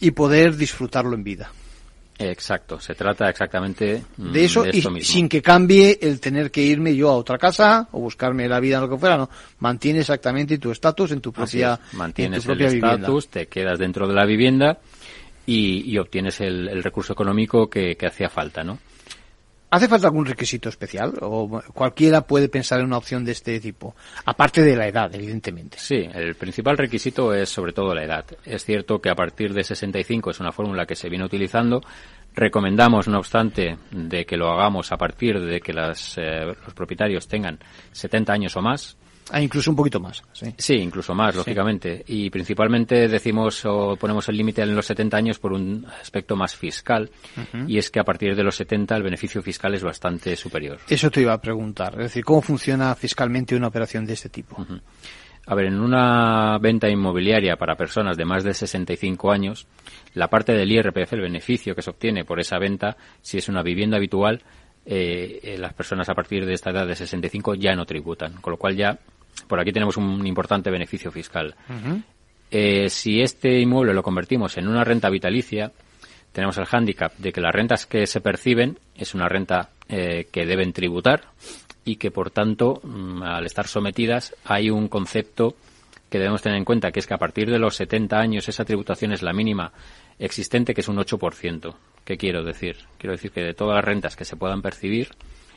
[0.00, 1.52] y poder disfrutarlo en vida.
[2.20, 5.12] Exacto, se trata exactamente mm, De eso y esto mismo.
[5.12, 8.76] sin que cambie el tener que irme yo a otra casa o buscarme la vida
[8.76, 9.30] en lo que fuera, no.
[9.60, 12.94] Mantiene exactamente tu estatus en tu propia, es, en mantienes tu el propia vivienda.
[12.96, 14.78] estatus, te quedas dentro de la vivienda
[15.46, 18.78] y, y obtienes el, el recurso económico que, que hacía falta, ¿no?
[19.70, 21.12] ¿Hace falta algún requisito especial?
[21.20, 23.94] ¿O cualquiera puede pensar en una opción de este tipo?
[24.24, 25.78] Aparte de la edad, evidentemente.
[25.78, 28.24] Sí, el principal requisito es sobre todo la edad.
[28.46, 31.82] Es cierto que a partir de 65 es una fórmula que se viene utilizando.
[32.34, 37.28] Recomendamos, no obstante, de que lo hagamos a partir de que las, eh, los propietarios
[37.28, 37.58] tengan
[37.92, 38.96] 70 años o más.
[39.30, 40.22] Ah, incluso un poquito más.
[40.32, 42.04] Sí, sí incluso más, lógicamente.
[42.06, 46.56] Y principalmente decimos o ponemos el límite en los 70 años por un aspecto más
[46.56, 47.10] fiscal.
[47.66, 50.78] Y es que a partir de los 70 el beneficio fiscal es bastante superior.
[50.88, 51.94] Eso te iba a preguntar.
[51.94, 54.64] Es decir, ¿cómo funciona fiscalmente una operación de este tipo?
[55.46, 59.66] A ver, en una venta inmobiliaria para personas de más de 65 años,
[60.12, 63.62] la parte del IRPF, el beneficio que se obtiene por esa venta, si es una
[63.62, 64.42] vivienda habitual,
[64.84, 68.52] eh, eh, las personas a partir de esta edad de 65 ya no tributan, con
[68.52, 68.98] lo cual ya
[69.48, 71.54] por aquí tenemos un importante beneficio fiscal.
[72.50, 75.72] Eh, si este inmueble lo convertimos en una renta vitalicia,
[76.32, 80.74] tenemos el hándicap de que las rentas que se perciben es una renta que deben
[80.74, 81.22] tributar
[81.88, 85.56] y que por tanto, mm, al estar sometidas, hay un concepto
[86.10, 88.64] que debemos tener en cuenta, que es que a partir de los 70 años esa
[88.64, 89.72] tributación es la mínima
[90.18, 91.74] existente, que es un 8%.
[92.04, 92.76] ¿Qué quiero decir?
[92.98, 95.08] Quiero decir que de todas las rentas que se puedan percibir,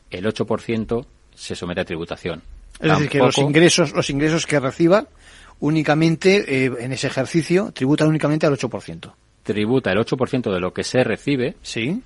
[0.09, 2.41] el 8% se somete a tributación.
[2.82, 5.07] Es decir, que los ingresos, los ingresos que reciba
[5.59, 9.13] únicamente eh, en ese ejercicio tributan únicamente al 8%.
[9.43, 11.55] Tributa el 8% de lo que se recibe.
[11.61, 12.01] Sí.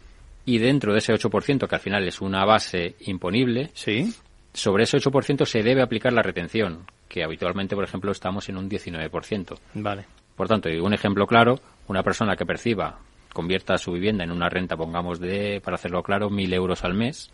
[0.45, 4.13] Y dentro de ese 8%, que al final es una base imponible, sí.
[4.53, 8.69] sobre ese 8% se debe aplicar la retención, que habitualmente, por ejemplo, estamos en un
[8.69, 9.57] 19%.
[9.73, 10.05] Vale.
[10.35, 12.99] Por tanto, un ejemplo claro, una persona que perciba,
[13.33, 17.31] convierta su vivienda en una renta, pongamos de, para hacerlo claro, mil euros al mes.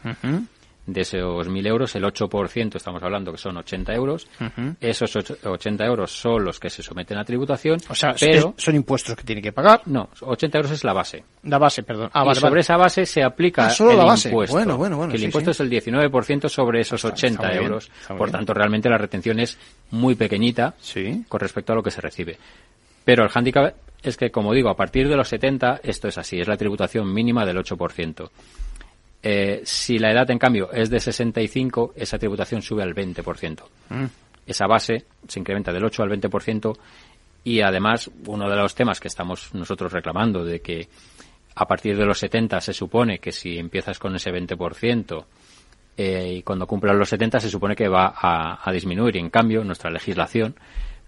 [0.86, 4.28] De esos mil euros, el 8% estamos hablando que son 80 euros.
[4.80, 7.80] Esos 80 euros son los que se someten a tributación.
[7.88, 9.82] O sea, pero, son impuestos que tiene que pagar.
[9.86, 11.24] No, 80 euros es la base.
[11.44, 12.10] La base, perdón.
[12.14, 14.30] Ah, y sobre esa base se aplica ah, solo el la base.
[14.30, 14.56] impuesto.
[14.56, 15.12] Bueno, bueno, bueno.
[15.12, 17.92] Que el impuesto es el 19% sobre esos 80 euros.
[18.18, 19.58] Por tanto, realmente la retención es
[19.92, 20.74] muy pequeñita
[21.28, 22.38] con respecto a lo que se recibe.
[23.04, 26.40] Pero el hándicap es que, como digo, a partir de los 70 esto es así,
[26.40, 28.30] es la tributación mínima del 8%.
[29.24, 33.64] Eh, si la edad, en cambio, es de 65, esa tributación sube al 20%.
[33.90, 34.06] Mm.
[34.48, 36.78] Esa base se incrementa del 8 al 20%
[37.44, 40.88] y además uno de los temas que estamos nosotros reclamando de que
[41.56, 45.26] a partir de los 70 se supone que si empiezas con ese 20%
[45.98, 49.64] eh, y cuando cumplan los 70 se supone que va a, a disminuir en cambio
[49.64, 50.56] nuestra legislación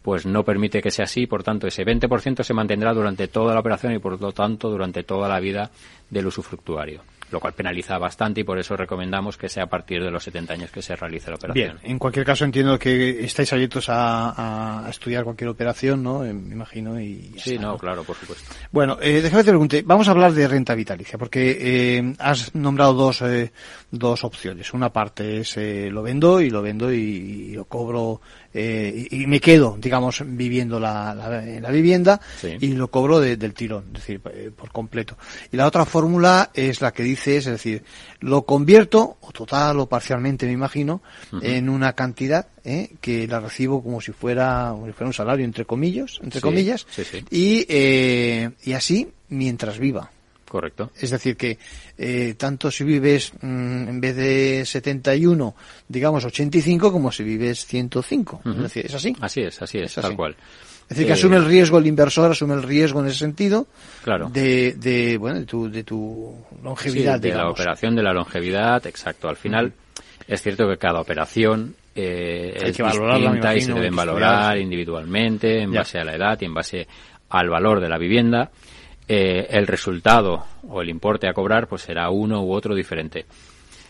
[0.01, 3.61] pues no permite que sea así, por tanto ese 20% se mantendrá durante toda la
[3.61, 5.71] operación y por lo tanto durante toda la vida
[6.09, 7.01] del usufructuario
[7.33, 10.53] lo cual penaliza bastante y por eso recomendamos que sea a partir de los 70
[10.53, 11.77] años que se realice la operación.
[11.81, 16.23] Bien, en cualquier caso entiendo que estáis abiertos a, estudiar cualquier operación, ¿no?
[16.23, 16.99] Eh, me imagino.
[16.99, 18.53] Y sí, no, claro, por supuesto.
[18.71, 22.93] Bueno, eh, déjame te pregunte, vamos a hablar de renta vitalicia, porque eh, has nombrado
[22.93, 23.51] dos, eh,
[23.89, 24.73] dos opciones.
[24.73, 28.21] Una parte es lo vendo y lo vendo y, lo cobro
[28.53, 32.19] y, me quedo, digamos, viviendo la, la, vivienda
[32.59, 34.21] y lo cobro del tirón, es decir,
[34.55, 35.17] por completo.
[35.51, 37.83] Y la otra fórmula es la que dice es decir,
[38.19, 41.01] lo convierto, o total o parcialmente me imagino,
[41.41, 42.91] en una cantidad ¿eh?
[43.01, 46.85] que la recibo como si fuera, fuera un salario, entre comillas, entre comillas,
[47.29, 50.11] Y, eh, y así mientras viva.
[50.53, 50.91] Correcto.
[50.99, 51.57] Es decir, que
[51.97, 55.55] eh, tanto si vives mm, en vez de 71,
[55.87, 58.41] digamos 85, como si vives 105.
[58.45, 59.15] Es decir, ¿es así?
[59.19, 60.35] Así es, así es, tal cual.
[60.83, 63.65] Es decir, que asume el riesgo el inversor, asume el riesgo en ese sentido
[64.03, 64.29] claro.
[64.29, 67.19] de, de, bueno, de tu, de tu longevidad.
[67.19, 69.29] de la operación de la longevidad, exacto.
[69.29, 69.73] Al final,
[70.27, 75.97] es cierto que cada operación eh, es distinta y se deben valorar individualmente en base
[75.97, 76.87] a la edad y en base
[77.29, 78.51] al valor de la vivienda.
[79.07, 83.25] Eh, el resultado o el importe a cobrar pues será uno u otro diferente.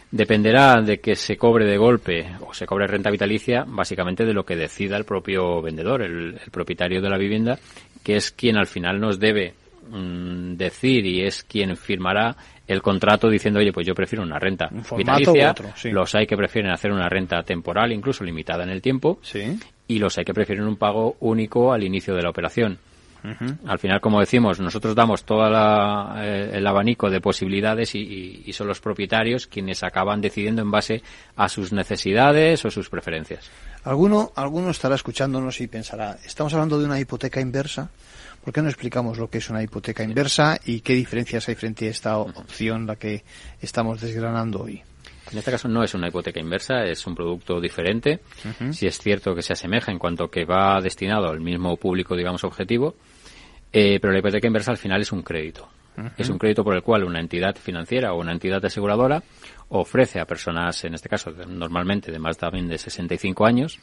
[0.09, 4.45] Dependerá de que se cobre de golpe o se cobre renta vitalicia, básicamente de lo
[4.45, 7.57] que decida el propio vendedor, el, propietario de la vivienda,
[8.03, 9.53] que es quien al final nos debe
[9.89, 12.35] mm, decir y es quien firmará
[12.67, 15.53] el contrato diciendo, oye, pues yo prefiero una renta vitalicia.
[15.85, 19.19] Los hay que prefieren hacer una renta temporal, incluso limitada en el tiempo.
[19.87, 22.79] Y los hay que prefieren un pago único al inicio de la operación.
[23.65, 25.45] Al final, como decimos, nosotros damos todo
[26.17, 31.01] eh, el abanico de posibilidades y, son los propietarios quienes acaban decidiendo en base
[31.35, 33.49] a sus necesidades o sus preferencias.
[33.83, 37.89] Alguno, alguno estará escuchándonos y pensará, estamos hablando de una hipoteca inversa.
[38.43, 41.87] ¿Por qué no explicamos lo que es una hipoteca inversa y qué diferencias hay frente
[41.87, 43.23] a esta opción, la que
[43.61, 44.83] estamos desgranando hoy?
[45.31, 48.19] En este caso no es una hipoteca inversa, es un producto diferente.
[48.71, 52.43] Si es cierto que se asemeja en cuanto que va destinado al mismo público, digamos,
[52.43, 52.95] objetivo,
[53.73, 55.67] eh, pero la hipoteca inversa al final es un crédito.
[56.17, 59.21] Es un crédito por el cual una entidad financiera o una entidad aseguradora
[59.69, 63.79] ofrece a personas, en este caso normalmente de más también de 65 años,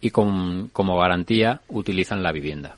[0.00, 2.76] y con, como garantía utilizan la vivienda.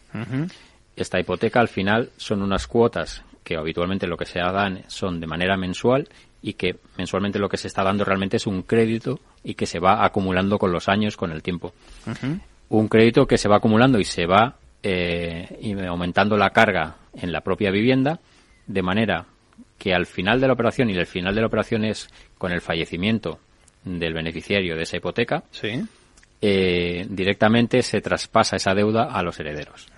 [0.95, 5.27] Esta hipoteca al final son unas cuotas que habitualmente lo que se dan son de
[5.27, 6.09] manera mensual
[6.43, 9.81] y que mensualmente lo que se está dando realmente es un crédito y que se
[9.81, 11.73] va acumulando con los años, con el tiempo.
[12.69, 17.33] Un crédito que se va acumulando y se va eh, y aumentando la carga en
[17.33, 18.21] la propia vivienda,
[18.67, 19.27] de manera
[19.79, 22.61] que al final de la operación, y el final de la operación es con el
[22.61, 23.39] fallecimiento
[23.85, 25.45] del beneficiario de esa hipoteca,
[26.41, 29.89] eh, directamente se traspasa esa deuda a los herederos.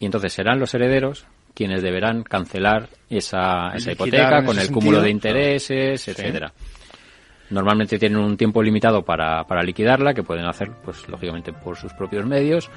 [0.00, 5.10] Y entonces serán los herederos quienes deberán cancelar esa, esa hipoteca con el cúmulo de
[5.10, 6.52] intereses, etcétera.
[7.48, 11.92] Normalmente tienen un tiempo limitado para, para liquidarla, que pueden hacer, pues lógicamente, por sus
[11.92, 12.68] propios medios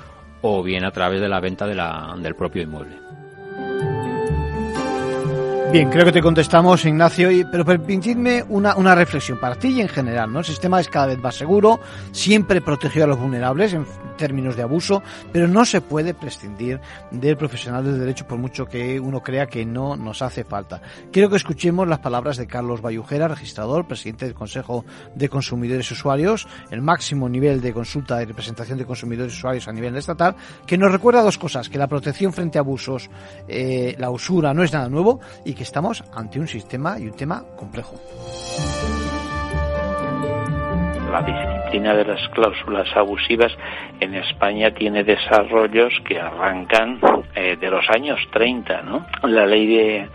[0.41, 2.97] o bien a través de la venta de la, del propio inmueble.
[5.71, 9.87] Bien, creo que te contestamos, Ignacio, y, pero permitidme una, reflexión para ti y en
[9.87, 10.39] general, ¿no?
[10.39, 11.79] El sistema es cada vez más seguro,
[12.11, 13.85] siempre protegido a los vulnerables en
[14.17, 18.99] términos de abuso, pero no se puede prescindir del profesional del derecho por mucho que
[18.99, 20.81] uno crea que no nos hace falta.
[21.11, 25.93] Quiero que escuchemos las palabras de Carlos Bayujera, registrador, presidente del Consejo de Consumidores y
[25.93, 30.35] Usuarios, el máximo nivel de consulta y representación de consumidores y usuarios a nivel estatal,
[30.65, 33.07] que nos recuerda dos cosas, que la protección frente a abusos,
[33.47, 37.17] eh, la usura no es nada nuevo y que estamos ante un sistema y un
[37.17, 37.97] tema complejo.
[41.11, 43.51] La disciplina de las cláusulas abusivas
[43.99, 47.01] en España tiene desarrollos que arrancan
[47.35, 49.05] eh, de los años 30, ¿no?
[49.23, 50.09] La ley de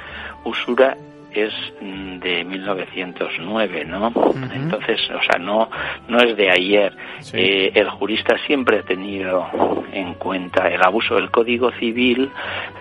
[0.44, 0.96] usura
[1.34, 4.12] es mm, de 1909, ¿no?
[4.54, 5.68] Entonces, o sea, no
[6.08, 6.92] no es de ayer.
[7.32, 9.46] Eh, el jurista siempre ha tenido
[9.92, 11.18] en cuenta el abuso.
[11.18, 12.30] El Código Civil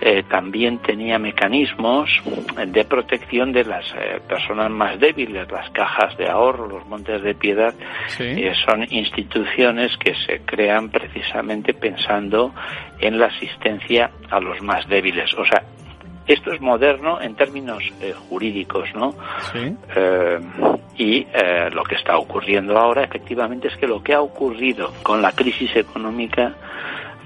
[0.02, 2.10] eh, también tenía mecanismos
[2.66, 5.50] de protección de las eh, personas más débiles.
[5.52, 7.74] Las cajas de ahorro, los montes de piedad,
[8.66, 12.54] son instituciones que se crean precisamente pensando
[13.00, 15.34] en la asistencia a los más débiles.
[15.36, 15.64] O sea,
[16.28, 19.14] esto es moderno en términos eh, jurídicos, ¿no?
[19.52, 19.76] Sí.
[19.96, 20.40] Eh,
[20.98, 25.22] y eh, lo que está ocurriendo ahora, efectivamente, es que lo que ha ocurrido con
[25.22, 26.54] la crisis económica,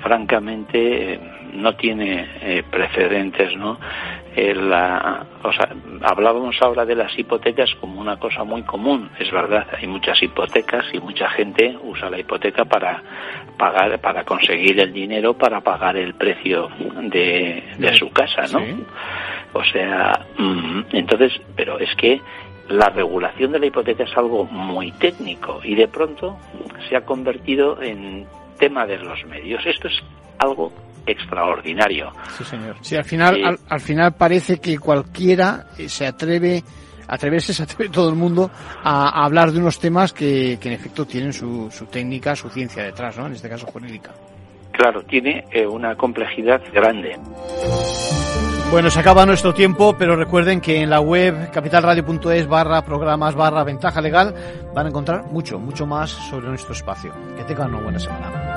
[0.01, 1.19] francamente,
[1.53, 3.79] no tiene precedentes, ¿no?
[4.35, 5.69] La, o sea,
[6.03, 10.85] hablábamos ahora de las hipotecas como una cosa muy común, es verdad, hay muchas hipotecas
[10.93, 13.01] y mucha gente usa la hipoteca para
[13.57, 16.69] pagar, para conseguir el dinero para pagar el precio
[17.01, 18.61] de, de su casa, ¿no?
[19.53, 22.21] O sea, mm, entonces, pero es que
[22.69, 26.37] la regulación de la hipoteca es algo muy técnico y de pronto
[26.87, 28.27] se ha convertido en
[28.59, 29.65] tema de los medios.
[29.65, 30.03] Esto es
[30.39, 30.71] algo
[31.07, 32.11] extraordinario.
[32.37, 32.75] Sí, señor.
[32.81, 36.63] Sí, al final, al, final parece que cualquiera eh, se atreve
[37.07, 38.51] atreverse, se atreve todo el mundo
[38.83, 42.83] a, hablar de unos temas que, que en efecto tienen su, su, técnica, su ciencia
[42.83, 43.27] detrás, ¿no?
[43.27, 44.11] En este caso jurídica.
[44.71, 47.17] Claro, tiene eh, una complejidad grande.
[48.69, 53.63] Bueno, se acaba nuestro tiempo, pero recuerden que en la web capitalradio.es barra programas barra
[53.63, 54.35] ventaja legal
[54.75, 57.13] van a encontrar mucho, mucho más sobre nuestro espacio.
[57.37, 58.56] Que tengan una buena semana.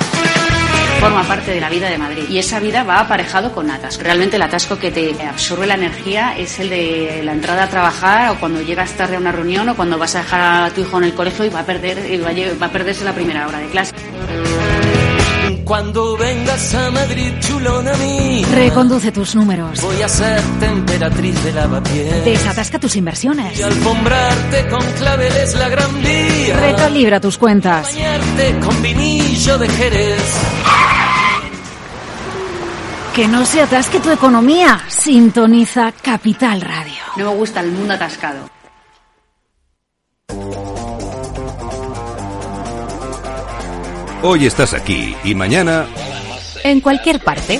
[1.01, 4.03] Forma parte de la vida de Madrid y esa vida va aparejado con atasco.
[4.03, 8.29] Realmente el atasco que te absorbe la energía es el de la entrada a trabajar
[8.29, 10.99] o cuando llegas tarde a una reunión o cuando vas a dejar a tu hijo
[10.99, 13.47] en el colegio y va a perder y va a, va a perderse la primera
[13.47, 13.93] hora de clase.
[15.65, 17.93] Cuando vengas a Madrid, chulona.
[18.53, 19.81] Reconduce tus números.
[19.81, 22.25] Voy a ser temperatriz de lavapiés.
[22.25, 23.57] Desatasca tus inversiones.
[23.57, 26.59] Y alfombrarte con claveles la gran vía.
[26.59, 27.87] Recalibra tus cuentas.
[27.87, 30.90] Bañarte con vinillo de Jerez.
[33.15, 34.79] Que no se atasque tu economía.
[34.87, 36.93] Sintoniza Capital Radio.
[37.17, 38.49] No me gusta el mundo atascado.
[44.23, 45.87] Hoy estás aquí y mañana...
[46.63, 47.59] En cualquier parte.